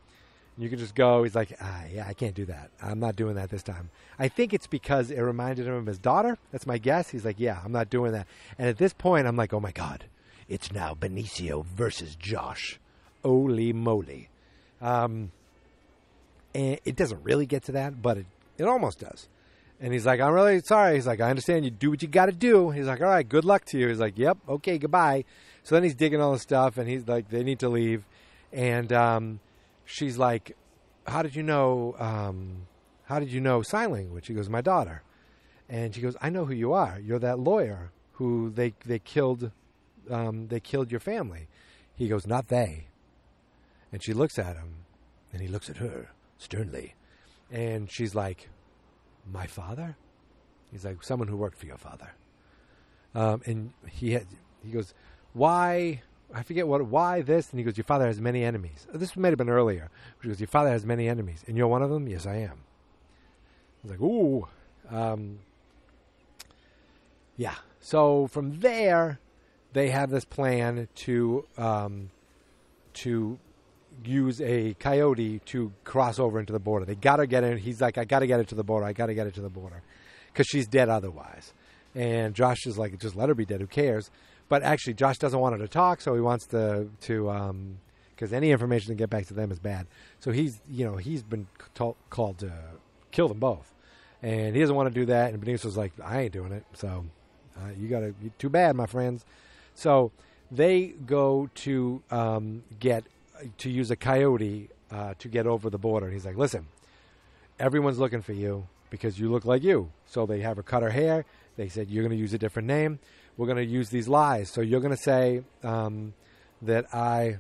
[0.57, 2.71] you can just go." He's like, "Ah, yeah, I can't do that.
[2.81, 5.99] I'm not doing that this time." I think it's because it reminded him of his
[5.99, 6.39] daughter.
[6.51, 7.09] That's my guess.
[7.09, 8.25] He's like, "Yeah, I'm not doing that."
[8.57, 10.05] And at this point, I'm like, "Oh my god."
[10.49, 12.79] It's now Benicio versus Josh.
[13.23, 14.29] Holy moly.
[14.81, 15.31] Um,
[16.53, 18.25] and it doesn't really get to that, but it,
[18.57, 19.29] it almost does.
[19.83, 20.95] And he's like, I'm really sorry.
[20.95, 22.69] He's like, I understand you do what you got to do.
[22.69, 23.89] He's like, all right, good luck to you.
[23.89, 25.25] He's like, yep, okay, goodbye.
[25.63, 28.05] So then he's digging all the stuff, and he's like, they need to leave.
[28.53, 29.41] And um,
[29.83, 30.55] she's like,
[31.05, 31.97] how did you know?
[31.99, 32.67] Um,
[33.07, 34.27] how did you know sign language?
[34.27, 35.03] He goes, my daughter.
[35.67, 36.97] And she goes, I know who you are.
[37.03, 39.51] You're that lawyer who they they killed.
[40.09, 41.49] Um, they killed your family.
[41.93, 42.87] He goes, not they.
[43.91, 44.85] And she looks at him,
[45.33, 46.95] and he looks at her sternly,
[47.51, 48.47] and she's like,
[49.31, 49.95] my father.
[50.71, 52.13] He's like someone who worked for your father.
[53.15, 54.25] Um, and he had,
[54.63, 54.93] he goes,
[55.33, 56.01] why?
[56.33, 56.83] I forget what.
[56.87, 57.51] Why this?
[57.51, 58.87] And he goes, your father has many enemies.
[58.93, 59.89] This might have been earlier.
[60.21, 62.07] He goes, your father has many enemies, and you're one of them.
[62.07, 62.57] Yes, I am.
[63.83, 64.47] I was like, ooh.
[64.89, 65.39] Um,
[67.37, 67.55] yeah.
[67.81, 69.19] So from there,
[69.73, 72.09] they have this plan to um,
[72.93, 73.37] to
[74.03, 76.85] use a coyote to cross over into the border.
[76.85, 77.57] They got to get in.
[77.57, 78.85] He's like, I got to get it to the border.
[78.85, 79.81] I got to get it to the border
[80.27, 81.53] because she's dead otherwise.
[81.95, 83.61] And Josh is like, just let her be dead.
[83.61, 84.09] Who cares?
[84.49, 87.65] But actually, Josh doesn't want her to talk, so he wants to to
[88.15, 89.87] because any information to get back to them is bad.
[90.19, 92.51] So he's you know he's been t- called to
[93.11, 93.73] kill them both,
[94.21, 95.33] and he doesn't want to do that.
[95.33, 96.65] And Benicio's like, I ain't doing it.
[96.73, 97.05] So
[97.57, 99.25] uh, you got to too bad, my friends.
[99.75, 100.11] So
[100.51, 103.05] they go to um, get
[103.57, 106.09] to use a coyote uh, to get over the border.
[106.09, 106.67] He's like, listen,
[107.59, 109.91] everyone's looking for you because you look like you.
[110.05, 111.25] So they have her cut her hair.
[111.55, 112.99] They said, you're going to use a different name.
[113.37, 114.49] We're going to use these lies.
[114.49, 116.13] So you're going to say um,
[116.61, 117.37] that I,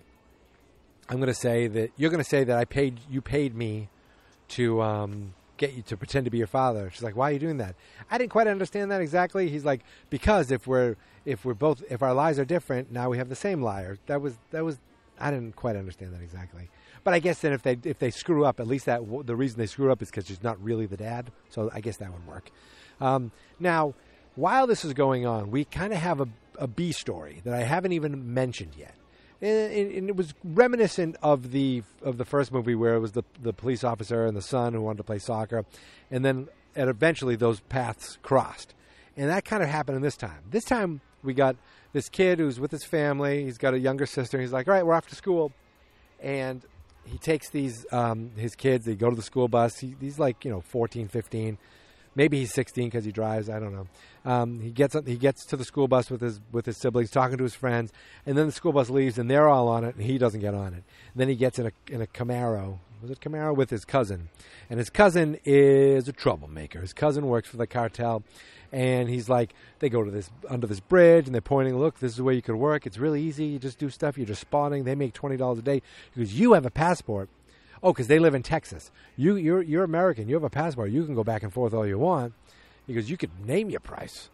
[1.09, 3.89] I'm going to say that you're going to say that I paid, you paid me
[4.49, 6.89] to um, get you to pretend to be your father.
[6.91, 7.75] She's like, why are you doing that?
[8.09, 9.49] I didn't quite understand that exactly.
[9.49, 13.17] He's like, because if we're, if we're both, if our lies are different, now we
[13.17, 13.97] have the same liar.
[14.07, 14.79] That was, that was,
[15.23, 16.69] I didn't quite understand that exactly.
[17.05, 19.57] But I guess then if they if they screw up, at least that the reason
[19.57, 21.31] they screw up is because she's not really the dad.
[21.49, 22.49] So I guess that would work.
[22.99, 23.93] Um, now,
[24.35, 26.27] while this is going on, we kind of have a,
[26.59, 28.95] a B story that I haven't even mentioned yet,
[29.41, 33.23] and, and, it was reminiscent of the of the first movie where it was the
[33.41, 35.65] the police officer and the son who wanted to play soccer,
[36.11, 38.73] and then and eventually those paths crossed,
[39.15, 40.43] and that kind of happened in this time.
[40.51, 41.55] This time we got
[41.93, 43.43] this kid who's with his family.
[43.45, 44.41] He's got a younger sister.
[44.41, 45.51] He's like, all right, we're off to school,
[46.19, 46.63] and
[47.05, 48.85] he takes these um, his kids.
[48.85, 49.77] They go to the school bus.
[49.79, 51.57] He, he's like you know 14, 15.
[52.15, 53.49] Maybe he's 16 because he drives.
[53.49, 53.87] I don't know.
[54.25, 57.37] Um, he gets he gets to the school bus with his with his siblings, talking
[57.37, 57.91] to his friends,
[58.25, 60.53] and then the school bus leaves, and they're all on it, and he doesn't get
[60.53, 60.83] on it.
[61.13, 62.79] And then he gets in a in a Camaro.
[63.01, 64.29] Was it Camaro with his cousin?
[64.69, 66.79] And his cousin is a troublemaker.
[66.79, 68.23] His cousin works for the cartel,
[68.73, 72.11] and he's like, they go to this under this bridge, and they're pointing, look, this
[72.11, 72.85] is where you could work.
[72.85, 73.45] It's really easy.
[73.45, 74.17] You just do stuff.
[74.17, 74.83] You're just spawning.
[74.83, 75.81] They make twenty dollars a day
[76.13, 77.29] because you have a passport.
[77.83, 78.91] Oh, because they live in Texas.
[79.15, 80.27] You you're you're American.
[80.27, 80.89] You have a passport.
[80.89, 82.33] You can go back and forth all you want.
[82.85, 84.29] Because you could name your price,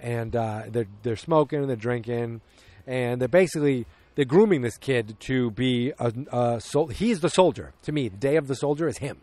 [0.00, 2.40] and uh, they're they're smoking and they're drinking,
[2.84, 7.74] and they're basically they're grooming this kid to be a, a sol- he's the soldier.
[7.82, 9.18] To me, the day of the soldier is him.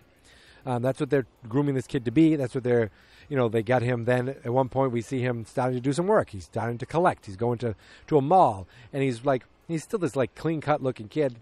[0.65, 2.35] Um, that's what they're grooming this kid to be.
[2.35, 2.91] That's what they're,
[3.29, 4.05] you know, they got him.
[4.05, 6.29] Then at one point we see him starting to do some work.
[6.31, 7.25] He's starting to collect.
[7.25, 7.75] He's going to
[8.07, 11.35] to a mall, and he's like he's still this like clean cut looking kid,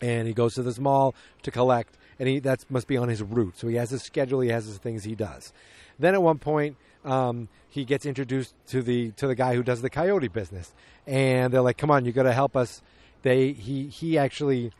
[0.00, 3.22] and he goes to this mall to collect, and he that must be on his
[3.22, 3.56] route.
[3.56, 4.40] So he has his schedule.
[4.40, 5.52] He has his things he does.
[5.98, 6.76] Then at one point.
[7.04, 10.72] Um, he gets introduced to the to the guy who does the coyote business,
[11.06, 12.80] and they're like, "Come on, you got to help us."
[13.22, 14.70] They he he actually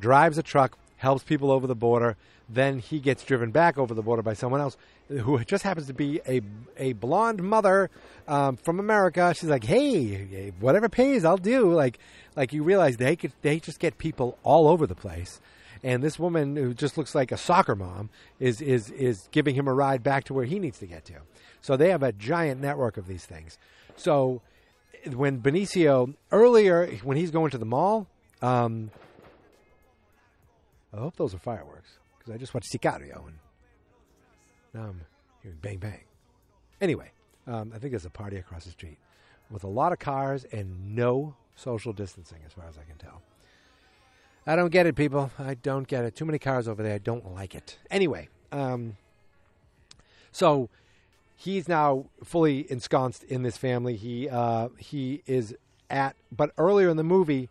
[0.00, 2.16] drives a truck, helps people over the border.
[2.48, 4.76] Then he gets driven back over the border by someone else
[5.08, 6.42] who just happens to be a
[6.76, 7.90] a blonde mother
[8.28, 9.34] um, from America.
[9.34, 11.98] She's like, "Hey, whatever pays, I'll do." Like
[12.36, 15.40] like you realize they could they just get people all over the place.
[15.82, 19.66] and this woman who just looks like a soccer mom is is is giving him
[19.66, 21.14] a ride back to where he needs to get to.
[21.62, 23.56] So they have a giant network of these things.
[23.96, 24.42] So
[25.14, 28.06] when Benicio earlier when he's going to the mall,
[28.42, 28.90] um,
[30.92, 33.38] I hope those are fireworks because I just watched Sicario and
[34.74, 35.00] now I'm
[35.42, 36.04] hearing bang bang.
[36.80, 37.10] Anyway,
[37.46, 38.98] um, I think there's a party across the street
[39.50, 43.22] with a lot of cars and no social distancing, as far as I can tell.
[44.46, 45.30] I don't get it, people.
[45.38, 46.16] I don't get it.
[46.16, 46.94] Too many cars over there.
[46.94, 47.78] I don't like it.
[47.90, 48.96] Anyway, um,
[50.32, 50.70] so
[51.36, 53.96] he's now fully ensconced in this family.
[53.96, 55.54] He uh, he is
[55.90, 57.48] at, but earlier in the movie,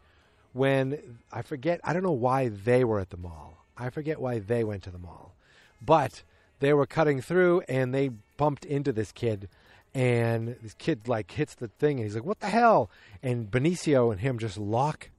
[0.54, 3.66] when I forget, I don't know why they were at the mall.
[3.78, 5.36] I forget why they went to the mall,
[5.82, 6.24] but
[6.60, 9.48] they were cutting through and they bumped into this kid
[9.94, 12.90] and this kid like hits the thing and he's like what the hell?
[13.24, 15.10] And benicio and him just lock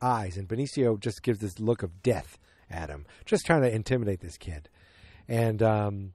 [0.00, 2.38] eyes and benicio just gives this look of death
[2.70, 4.68] at him just trying to intimidate this kid.
[5.28, 6.12] And um,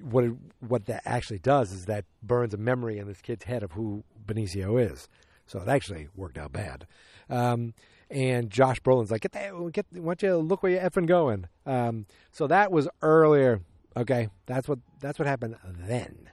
[0.00, 3.62] what it, what that actually does is that burns a memory in this kid's head
[3.62, 5.08] of who benicio is.
[5.46, 6.86] So it actually worked out bad.
[7.28, 7.74] Um,
[8.12, 11.46] and Josh Brolin's like, get that, get, why don't you look where you're effing going?
[11.64, 13.62] Um, so that was earlier.
[13.96, 16.30] Okay, that's what that's what happened then.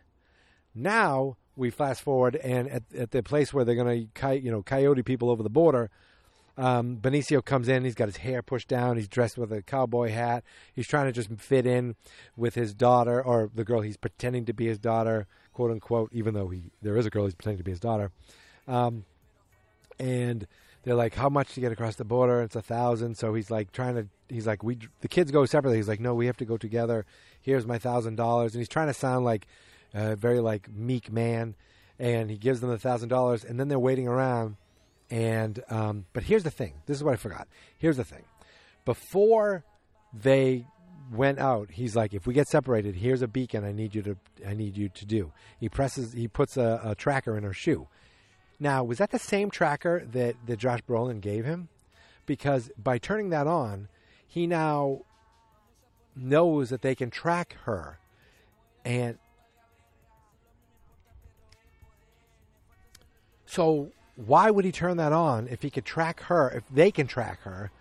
[0.76, 4.62] Now we fast forward, and at, at the place where they're going to, you know,
[4.62, 5.89] coyote people over the border,
[6.58, 7.84] um, Benicio comes in.
[7.84, 8.98] He's got his hair pushed down.
[8.98, 10.44] He's dressed with a cowboy hat.
[10.74, 11.96] He's trying to just fit in
[12.38, 16.10] with his daughter, or the girl he's pretending to be his daughter, quote unquote.
[16.13, 18.12] Even though he there is a girl he's pretending to be his daughter,
[18.68, 19.06] um,
[19.98, 20.48] and
[20.84, 23.18] they're like, "How much to get across the border?" It's a thousand.
[23.18, 24.08] So he's like trying to.
[24.28, 27.06] He's like, "We the kids go separately." He's like, "No, we have to go together."
[27.42, 29.48] Here's my thousand dollars, and he's trying to sound like
[29.94, 31.56] a very like meek man,
[31.98, 34.56] and he gives them the thousand dollars, and then they're waiting around.
[35.10, 36.74] And um, but here's the thing.
[36.86, 37.48] This is what I forgot.
[37.78, 38.24] Here's the thing.
[38.86, 39.63] Before
[40.13, 40.65] they
[41.12, 43.65] went out, he's like, "If we get separated, here's a beacon.
[43.65, 44.18] I need you to.
[44.48, 46.13] I need you to do." He presses.
[46.13, 47.88] He puts a, a tracker in her shoe.
[48.60, 51.69] Now, was that the same tracker that, that Josh Brolin gave him?
[52.26, 53.88] Because by turning that on,
[54.28, 55.02] he now
[56.15, 58.00] knows that they can track her.
[58.84, 59.17] And
[63.45, 67.08] so, why would he turn that on if he could track her, if they can
[67.08, 67.72] track her,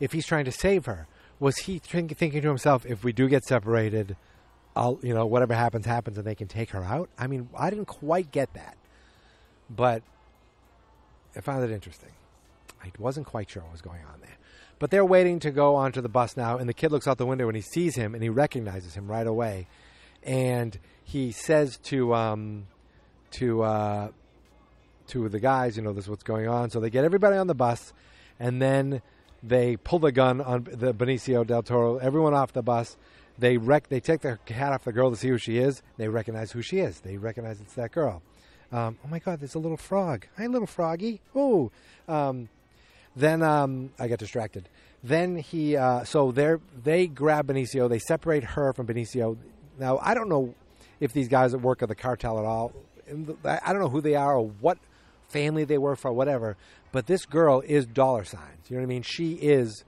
[0.00, 1.06] if he's trying to save her?
[1.38, 4.16] Was he think, thinking to himself, if we do get separated,
[4.74, 7.10] I'll, you know, whatever happens, happens, and they can take her out?
[7.18, 8.76] I mean, I didn't quite get that.
[9.68, 10.02] But
[11.36, 12.10] I found it interesting.
[12.82, 14.36] I wasn't quite sure what was going on there.
[14.78, 17.26] But they're waiting to go onto the bus now, and the kid looks out the
[17.26, 19.68] window and he sees him and he recognizes him right away.
[20.24, 22.66] And he says to um,
[23.32, 24.08] to uh,
[25.08, 26.70] to the guys, you know, this is what's going on.
[26.70, 27.92] So they get everybody on the bus,
[28.40, 29.02] and then
[29.42, 32.96] they pull the gun on the Benicio del Toro, everyone off the bus.
[33.38, 35.82] They rec- they take their hat off the girl to see who she is.
[35.96, 37.00] They recognize who she is.
[37.00, 38.22] They recognize it's that girl.
[38.72, 40.26] Um, oh my God, there's a little frog.
[40.38, 41.20] Hi, little froggy.
[41.34, 41.70] Oh.
[42.08, 42.48] Um,
[43.14, 44.68] then um, I get distracted.
[45.04, 47.88] Then he, uh, so they they grab Benicio.
[47.88, 49.36] They separate her from Benicio.
[49.78, 50.54] Now I don't know
[51.00, 52.72] if these guys work at the cartel at all.
[53.44, 54.78] I don't know who they are or what
[55.28, 56.56] family they work for, whatever.
[56.92, 58.70] But this girl is dollar signs.
[58.70, 59.02] You know what I mean?
[59.02, 59.84] She is.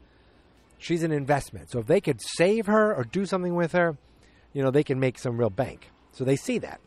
[0.78, 1.70] She's an investment.
[1.70, 3.96] So if they could save her or do something with her,
[4.52, 5.90] you know, they can make some real bank.
[6.12, 6.80] So they see that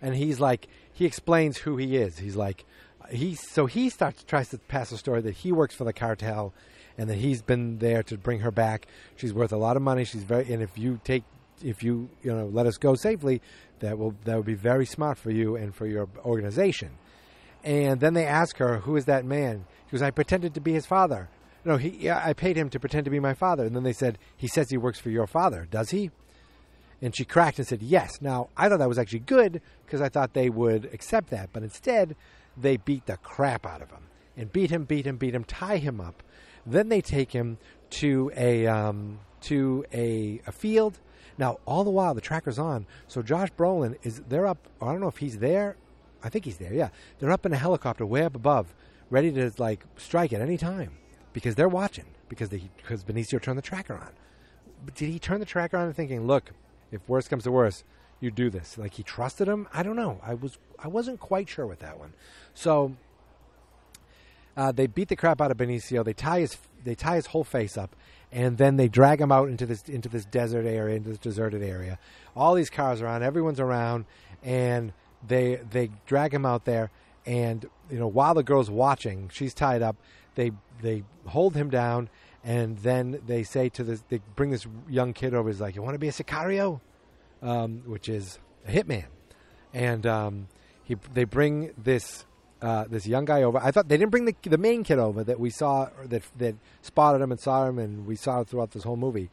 [0.00, 2.18] and he's like he explains who he is.
[2.18, 2.64] He's like
[3.10, 6.52] he so he starts tries to pass a story that he works for the cartel
[6.96, 8.86] and that he's been there to bring her back.
[9.16, 10.04] She's worth a lot of money.
[10.04, 11.24] She's very and if you take
[11.62, 13.40] if you you know let us go safely,
[13.80, 16.90] that will that would be very smart for you and for your organization.
[17.64, 20.72] And then they ask her, "Who is that man?" She goes, "I pretended to be
[20.72, 21.28] his father."
[21.64, 23.64] No, he yeah, I paid him to pretend to be my father.
[23.64, 26.10] And then they said, "He says he works for your father, does he?"
[27.00, 28.20] And she cracked and said, Yes.
[28.20, 31.50] Now, I thought that was actually good because I thought they would accept that.
[31.52, 32.16] But instead,
[32.56, 35.76] they beat the crap out of him and beat him, beat him, beat him, tie
[35.78, 36.22] him up.
[36.66, 37.58] Then they take him
[37.90, 40.98] to a, um, to a, a field.
[41.38, 42.86] Now, all the while, the tracker's on.
[43.06, 45.76] So Josh Brolin is, they're up, I don't know if he's there.
[46.22, 46.88] I think he's there, yeah.
[47.18, 48.74] They're up in a helicopter way up above,
[49.08, 50.98] ready to, like, strike at any time
[51.32, 54.10] because they're watching because, they, because Benicio turned the tracker on.
[54.84, 56.50] But did he turn the tracker on thinking, look,
[56.90, 57.84] if worse comes to worse,
[58.20, 58.78] you do this.
[58.78, 59.68] Like he trusted him.
[59.72, 60.20] I don't know.
[60.22, 62.12] I was I wasn't quite sure with that one.
[62.54, 62.96] So
[64.56, 66.04] uh, they beat the crap out of Benicio.
[66.04, 67.94] They tie his they tie his whole face up,
[68.32, 71.62] and then they drag him out into this into this desert area, into this deserted
[71.62, 71.98] area.
[72.34, 73.22] All these cars are on.
[73.22, 74.04] Everyone's around,
[74.42, 74.92] and
[75.26, 76.90] they they drag him out there.
[77.24, 79.96] And you know, while the girl's watching, she's tied up.
[80.34, 80.50] They
[80.82, 82.08] they hold him down,
[82.44, 85.48] And then they say to this, they bring this young kid over.
[85.48, 86.80] He's like, "You want to be a sicario?"
[87.42, 89.06] Um, which is a hitman.
[89.74, 90.48] And um,
[90.82, 92.24] he, they bring this
[92.62, 93.58] uh, this young guy over.
[93.58, 96.56] I thought they didn't bring the the main kid over that we saw that that
[96.82, 99.30] spotted him and saw him, and we saw throughout this whole movie.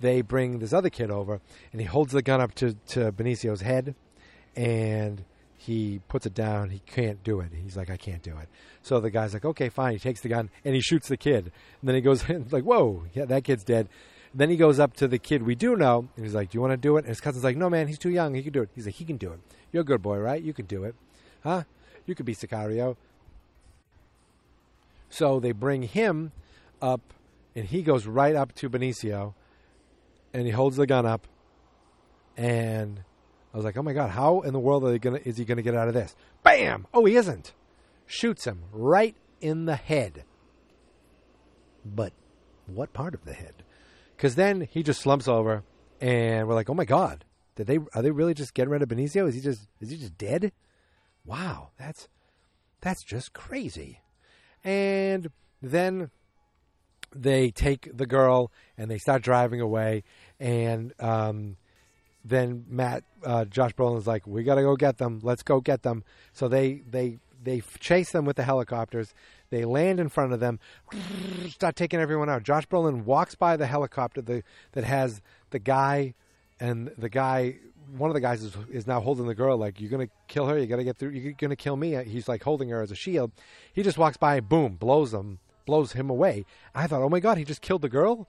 [0.00, 1.40] They bring this other kid over,
[1.72, 3.94] and he holds the gun up to to Benicio's head,
[4.56, 5.24] and
[5.66, 6.70] he puts it down.
[6.70, 7.50] He can't do it.
[7.54, 8.48] He's like, I can't do it.
[8.82, 9.92] So the guy's like, okay, fine.
[9.92, 11.52] He takes the gun and he shoots the kid.
[11.80, 13.88] And then he goes like, whoa, yeah, that kid's dead.
[14.34, 16.62] Then he goes up to the kid we do know, and he's like, "Do you
[16.62, 18.32] want to do it?" And his cousin's like, "No, man, he's too young.
[18.32, 19.40] He can do it." He's like, "He can do it.
[19.70, 20.42] You're a good boy, right?
[20.42, 20.94] You can do it,
[21.44, 21.64] huh?
[22.06, 22.96] You could be Sicario."
[25.10, 26.32] So they bring him
[26.80, 27.12] up,
[27.54, 29.34] and he goes right up to Benicio,
[30.32, 31.26] and he holds the gun up,
[32.34, 33.04] and
[33.52, 35.20] I was like, "Oh my god, how in the world are they gonna?
[35.24, 36.86] Is he gonna get out of this?" Bam!
[36.94, 37.52] Oh, he isn't.
[38.06, 40.24] Shoots him right in the head.
[41.84, 42.12] But
[42.66, 43.62] what part of the head?
[44.16, 45.64] Because then he just slumps over,
[46.00, 47.24] and we're like, "Oh my god,
[47.56, 47.78] did they?
[47.94, 49.28] Are they really just getting rid of Benicio?
[49.28, 49.68] Is he just?
[49.80, 50.52] Is he just dead?
[51.24, 52.08] Wow, that's
[52.80, 54.00] that's just crazy."
[54.64, 55.28] And
[55.60, 56.10] then
[57.14, 60.04] they take the girl and they start driving away,
[60.40, 61.56] and um,
[62.24, 65.20] then Matt, uh, Josh Brolin's like, "We got to go get them.
[65.22, 69.14] Let's go get them." So they they they chase them with the helicopters.
[69.50, 70.58] They land in front of them,
[71.48, 72.42] start taking everyone out.
[72.42, 74.42] Josh Brolin walks by the helicopter the,
[74.72, 75.20] that has
[75.50, 76.14] the guy,
[76.58, 77.56] and the guy,
[77.96, 79.58] one of the guys is, is now holding the girl.
[79.58, 80.58] Like, you're gonna kill her.
[80.58, 81.10] You gotta get through.
[81.10, 82.02] You're gonna kill me.
[82.04, 83.32] He's like holding her as a shield.
[83.72, 86.44] He just walks by, boom, blows them, blows him away.
[86.74, 88.28] I thought, oh my god, he just killed the girl.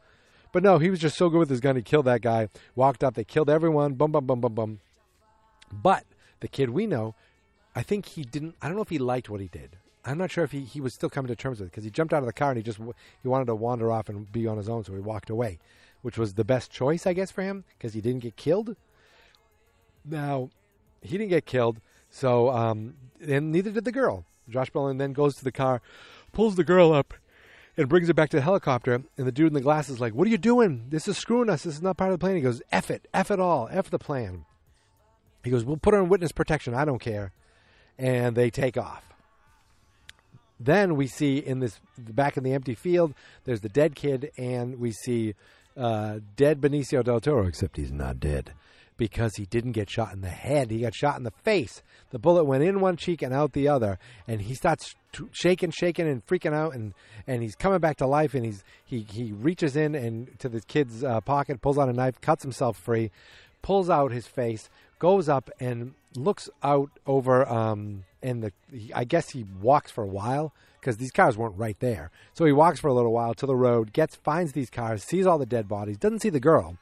[0.53, 1.75] But no, he was just so good with his gun.
[1.75, 2.47] He killed that guy.
[2.75, 3.15] Walked up.
[3.15, 3.95] They killed everyone.
[3.95, 4.79] Bum bum bum bum bum.
[5.71, 6.05] But
[6.39, 7.15] the kid we know,
[7.75, 8.55] I think he didn't.
[8.61, 9.77] I don't know if he liked what he did.
[10.05, 11.89] I'm not sure if he, he was still coming to terms with it because he
[11.89, 12.77] jumped out of the car and he just
[13.21, 15.59] he wanted to wander off and be on his own, so he walked away,
[16.01, 18.75] which was the best choice, I guess, for him because he didn't get killed.
[20.05, 20.49] Now,
[21.01, 21.79] he didn't get killed,
[22.11, 22.95] so um,
[23.25, 24.25] and neither did the girl.
[24.49, 25.81] Josh Brolin then goes to the car,
[26.33, 27.13] pulls the girl up,
[27.77, 28.93] and brings her back to the helicopter.
[28.93, 30.85] And the dude in the glass is like, "What are you doing?
[30.89, 31.63] This is screwing us.
[31.63, 33.89] This is not part of the plan." He goes, "F it, F it all, F
[33.89, 34.45] the plan."
[35.43, 36.73] He goes, "We'll put her in witness protection.
[36.73, 37.31] I don't care."
[37.97, 39.13] And they take off.
[40.59, 43.13] Then we see in this back in the empty field,
[43.43, 45.35] there's the dead kid, and we see
[45.75, 48.53] uh, dead Benicio del Toro, except he's not dead
[48.97, 50.71] because he didn't get shot in the head.
[50.71, 51.81] He got shot in the face.
[52.11, 54.95] The bullet went in one cheek and out the other, and he starts
[55.31, 56.93] shaking, shaking, and freaking out, and
[57.27, 58.33] and he's coming back to life.
[58.33, 61.93] And he's he he reaches in and to the kid's uh, pocket, pulls out a
[61.93, 63.11] knife, cuts himself free,
[63.61, 64.69] pulls out his face,
[64.99, 70.03] goes up and looks out over um and the he, I guess he walks for
[70.03, 72.11] a while because these cars weren't right there.
[72.33, 75.25] So he walks for a little while to the road, gets finds these cars, sees
[75.25, 76.77] all the dead bodies, doesn't see the girl,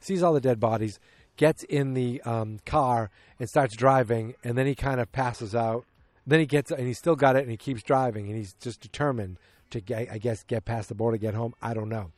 [0.00, 0.98] sees all the dead bodies,
[1.36, 5.84] gets in the um, car and starts driving, and then he kind of passes out.
[6.26, 8.80] Then he gets and he's still got it, and he keeps driving, and he's just
[8.80, 9.38] determined
[9.70, 11.54] to get, I guess get past the border, get home.
[11.60, 12.10] I don't know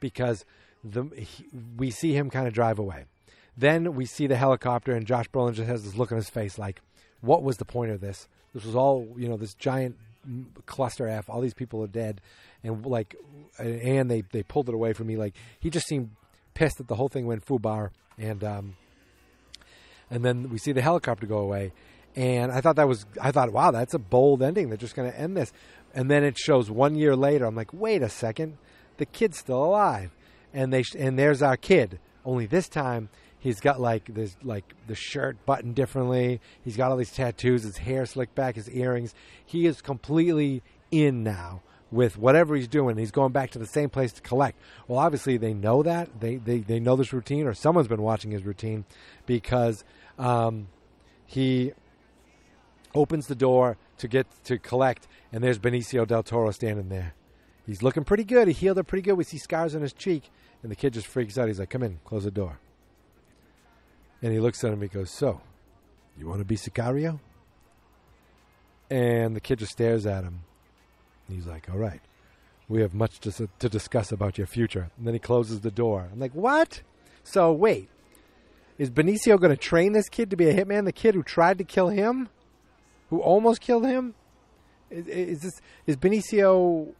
[0.00, 0.44] because
[0.82, 1.46] the he,
[1.76, 3.04] we see him kind of drive away.
[3.56, 6.58] Then we see the helicopter, and Josh Brolin just has this look on his face
[6.58, 6.80] like,
[7.20, 8.28] what was the point of this?
[8.52, 9.96] This was all, you know, this giant
[10.66, 11.28] cluster F.
[11.28, 12.20] All these people are dead,
[12.62, 13.16] and like,
[13.58, 15.16] and they they pulled it away from me.
[15.16, 16.10] Like he just seemed
[16.54, 18.76] pissed that the whole thing went foobar, and um,
[20.10, 21.72] and then we see the helicopter go away,
[22.16, 24.68] and I thought that was, I thought, wow, that's a bold ending.
[24.68, 25.52] They're just going to end this,
[25.94, 27.44] and then it shows one year later.
[27.46, 28.58] I'm like, wait a second,
[28.96, 30.10] the kid's still alive,
[30.52, 31.98] and they and there's our kid.
[32.24, 33.10] Only this time
[33.44, 36.40] He's got like this, like the shirt buttoned differently.
[36.62, 37.64] He's got all these tattoos.
[37.64, 38.54] His hair slicked back.
[38.54, 39.14] His earrings.
[39.44, 42.96] He is completely in now with whatever he's doing.
[42.96, 44.58] He's going back to the same place to collect.
[44.88, 48.30] Well, obviously they know that they they, they know this routine, or someone's been watching
[48.30, 48.84] his routine
[49.26, 49.84] because
[50.18, 50.68] um,
[51.26, 51.72] he
[52.94, 57.14] opens the door to get to collect, and there's Benicio del Toro standing there.
[57.66, 58.48] He's looking pretty good.
[58.48, 59.14] He healed up pretty good.
[59.14, 60.30] We see scars on his cheek,
[60.62, 61.48] and the kid just freaks out.
[61.48, 62.58] He's like, "Come in, close the door."
[64.24, 65.42] And he looks at him he goes, So,
[66.18, 67.20] you want to be Sicario?
[68.90, 70.44] And the kid just stares at him.
[71.28, 72.00] He's like, All right,
[72.68, 74.90] we have much to, to discuss about your future.
[74.96, 76.08] And then he closes the door.
[76.12, 76.82] I'm like, What?
[77.22, 77.88] So, wait,
[78.78, 80.84] is Benicio going to train this kid to be a hitman?
[80.84, 82.28] The kid who tried to kill him?
[83.10, 84.14] Who almost killed him?
[84.90, 86.92] Is, is this is Benicio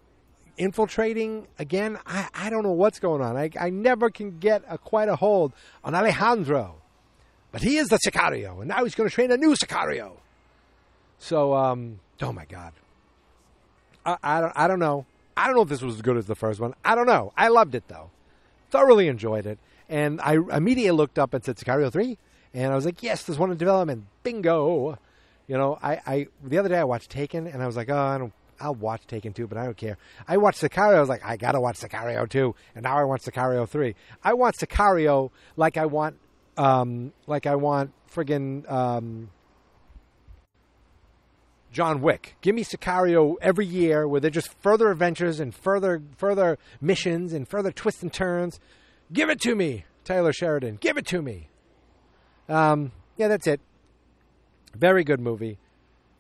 [0.57, 1.99] infiltrating again?
[2.07, 3.37] I, I don't know what's going on.
[3.37, 5.53] I, I never can get a, quite a hold
[5.83, 6.77] on Alejandro.
[7.51, 10.17] But he is the Sicario, and now he's going to train a new Sicario.
[11.19, 12.73] So, um, oh my God,
[14.05, 15.07] I, I don't, I don't know.
[15.37, 16.75] I don't know if this was as good as the first one.
[16.85, 17.33] I don't know.
[17.37, 18.11] I loved it though.
[18.71, 19.59] Thoroughly enjoyed it.
[19.89, 22.17] And I immediately looked up and said Sicario 3.
[22.55, 24.07] And I was like, yes, there's one in development.
[24.23, 24.99] Bingo.
[25.47, 27.97] You know, I, I the other day I watched Taken and I was like, oh,
[27.97, 29.99] I don't I'll watch Taken 2, but I don't care.
[30.27, 30.97] I watched Sicario.
[30.97, 33.95] I was like, I gotta watch Sicario 2, and now I want Sicario 3.
[34.23, 36.17] I want Sicario like I want,
[36.57, 39.31] um, like I want friggin' um,
[41.75, 42.37] John Wick.
[42.41, 47.49] Give me Sicario every year, where they're just further adventures and further, further missions and
[47.49, 48.61] further twists and turns.
[49.13, 50.77] Give it to me, Taylor Sheridan.
[50.77, 51.49] Give it to me.
[52.49, 53.61] Um, yeah, that's it.
[54.77, 55.59] Very good movie.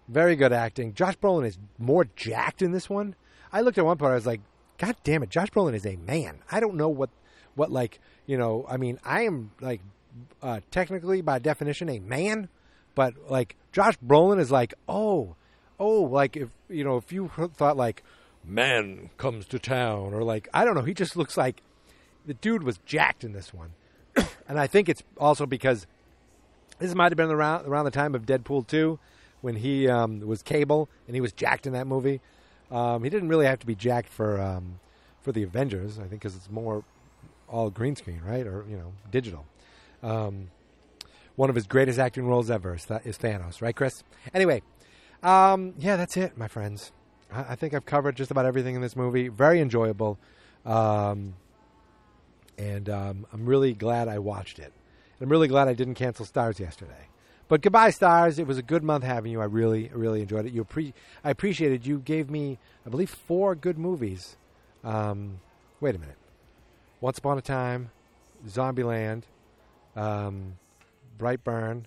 [0.08, 0.92] Very good acting.
[0.92, 3.14] Josh Brolin is more jacked in this one.
[3.52, 4.10] I looked at one part.
[4.10, 4.40] I was like,
[4.78, 6.40] God damn it, Josh Brolin is a man.
[6.50, 7.10] I don't know what,
[7.54, 8.66] what like you know.
[8.68, 9.80] I mean, I am like
[10.42, 12.48] uh, technically by definition a man,
[12.96, 15.36] but like Josh Brolin is like, oh,
[15.78, 18.02] oh, like if you know, if you thought like
[18.44, 21.62] man comes to town or like I don't know, he just looks like
[22.26, 23.72] the dude was jacked in this one,
[24.48, 25.86] and I think it's also because
[26.78, 28.98] this might have been around around the time of Deadpool two
[29.40, 32.20] when he um, was Cable and he was jacked in that movie.
[32.70, 34.80] Um, he didn't really have to be jacked for um,
[35.20, 36.84] for the Avengers, I think, because it's more
[37.48, 39.46] all green screen, right, or you know, digital.
[40.02, 40.50] Um,
[41.36, 44.04] one of his greatest acting roles ever is, is Thanos, right, Chris?
[44.32, 44.62] Anyway,
[45.24, 46.92] um, yeah, that's it, my friends.
[47.32, 49.28] I-, I, think I've covered just about everything in this movie.
[49.28, 50.18] Very enjoyable,
[50.64, 51.34] um,
[52.58, 54.72] and I'm really glad I watched it.
[55.20, 57.08] I'm really glad I didn't cancel Starz yesterday.
[57.48, 58.38] But goodbye, Starz.
[58.38, 59.40] It was a good month having you.
[59.40, 60.52] I really, really enjoyed it.
[60.52, 64.36] You pre- I appreciated you gave me, I believe, four good movies.
[64.82, 65.40] Um,
[65.80, 66.16] wait a minute.
[67.00, 67.90] Once Upon a Time,
[68.48, 69.24] Zombieland,
[69.94, 70.58] um,
[71.18, 71.84] Brightburn,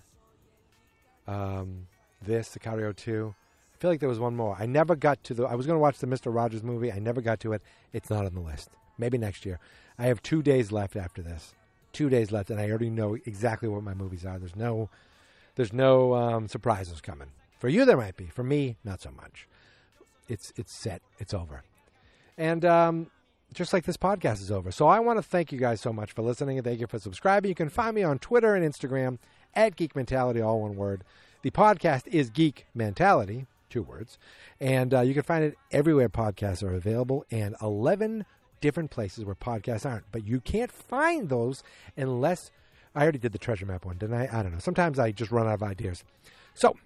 [1.26, 1.86] um,
[2.22, 3.34] this, Sicario 2.
[3.74, 4.56] I feel like there was one more.
[4.58, 5.44] I never got to the.
[5.44, 6.34] I was going to watch the Mr.
[6.34, 6.90] Rogers movie.
[6.92, 7.62] I never got to it.
[7.92, 8.70] It's not on the list.
[8.98, 9.60] Maybe next year.
[9.98, 11.54] I have two days left after this.
[11.92, 14.38] Two days left, and I already know exactly what my movies are.
[14.38, 14.90] There's no
[15.54, 17.28] there's no um, surprises coming.
[17.58, 18.26] For you, there might be.
[18.26, 19.48] For me, not so much.
[20.28, 21.02] It's it's set.
[21.18, 21.62] It's over.
[22.36, 23.10] And um,
[23.54, 24.70] just like this podcast is over.
[24.70, 26.98] So I want to thank you guys so much for listening and thank you for
[26.98, 27.48] subscribing.
[27.48, 29.18] You can find me on Twitter and Instagram
[29.54, 31.02] at Geek Mentality, all one word.
[31.48, 34.18] The podcast is Geek Mentality, two words.
[34.60, 38.26] And uh, you can find it everywhere podcasts are available and 11
[38.60, 40.04] different places where podcasts aren't.
[40.12, 41.62] But you can't find those
[41.96, 42.50] unless
[42.94, 44.28] I already did the treasure map one, didn't I?
[44.30, 44.58] I don't know.
[44.58, 46.04] Sometimes I just run out of ideas.
[46.52, 46.76] So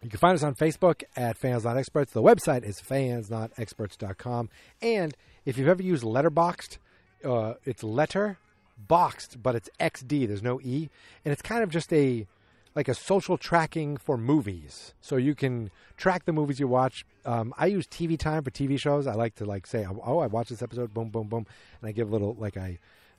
[0.00, 2.12] you can find us on Facebook at Fans Not Experts.
[2.12, 4.48] The website is fansnotexperts.com.
[4.80, 6.78] And if you've ever used Letterboxd,
[7.24, 8.38] uh, it's letter
[8.78, 10.28] boxed, but it's XD.
[10.28, 10.88] There's no E.
[11.24, 12.28] And it's kind of just a
[12.74, 14.94] like a social tracking for movies.
[15.00, 17.04] So you can track the movies you watch.
[17.24, 19.06] Um, I use TV time for TV shows.
[19.06, 21.46] I like to like say, oh, I watched this episode, boom, boom, boom,
[21.80, 22.78] and I give a little like I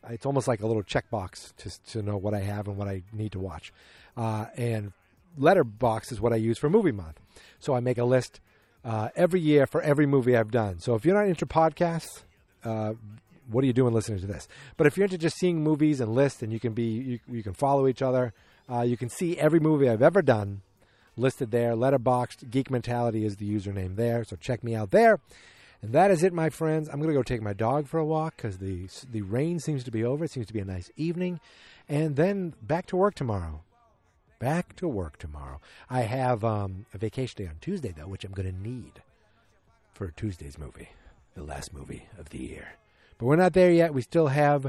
[0.09, 3.03] it's almost like a little checkbox to to know what I have and what I
[3.11, 3.71] need to watch.
[4.17, 4.91] Uh, and
[5.37, 7.19] Letterbox is what I use for movie month.
[7.59, 8.39] So I make a list
[8.83, 10.79] uh, every year for every movie I've done.
[10.79, 12.23] So if you're not into podcasts,
[12.63, 12.93] uh,
[13.49, 14.47] what are you doing listening to this?
[14.77, 17.43] But if you're into just seeing movies and lists, and you can be you, you
[17.43, 18.33] can follow each other,
[18.71, 20.61] uh, you can see every movie I've ever done
[21.17, 21.73] listed there.
[21.73, 24.23] Letterboxd Geek Mentality is the username there.
[24.23, 25.19] So check me out there.
[25.81, 26.87] And that is it, my friends.
[26.87, 29.83] I'm going to go take my dog for a walk because the the rain seems
[29.83, 30.23] to be over.
[30.23, 31.41] It seems to be a nice evening,
[31.89, 33.63] and then back to work tomorrow.
[34.39, 35.59] Back to work tomorrow.
[35.89, 39.01] I have um, a vacation day on Tuesday though, which I'm going to need
[39.93, 40.89] for Tuesday's movie,
[41.35, 42.75] the last movie of the year.
[43.17, 43.93] But we're not there yet.
[43.93, 44.67] We still have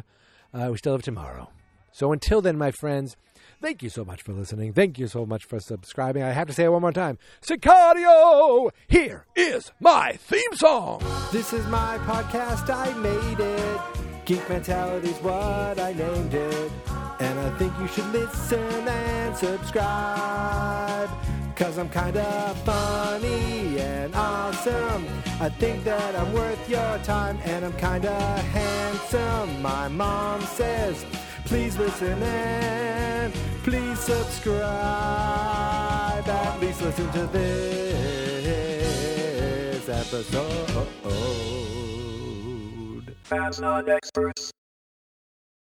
[0.53, 1.49] uh, we still have tomorrow.
[1.93, 3.17] So until then, my friends.
[3.65, 4.75] Thank you so much for listening.
[4.75, 6.23] Thank you so much for subscribing.
[6.23, 7.17] I have to say it one more time.
[7.41, 8.71] Sicario!
[8.89, 11.01] Here is my theme song.
[11.33, 12.69] This is my podcast.
[12.69, 13.81] I made it.
[14.27, 16.73] Geek Mentality's what I named it.
[17.21, 21.09] And I think you should listen and subscribe.
[21.57, 25.07] Cause I'm kinda funny and awesome.
[25.41, 29.63] I think that I'm worth your time and I'm kinda handsome.
[29.63, 31.07] My mom says,
[31.47, 34.63] please listen and please subscribe.
[36.29, 37.49] At least listen to this
[39.89, 40.87] episode.
[43.61, 44.53] Not Experts.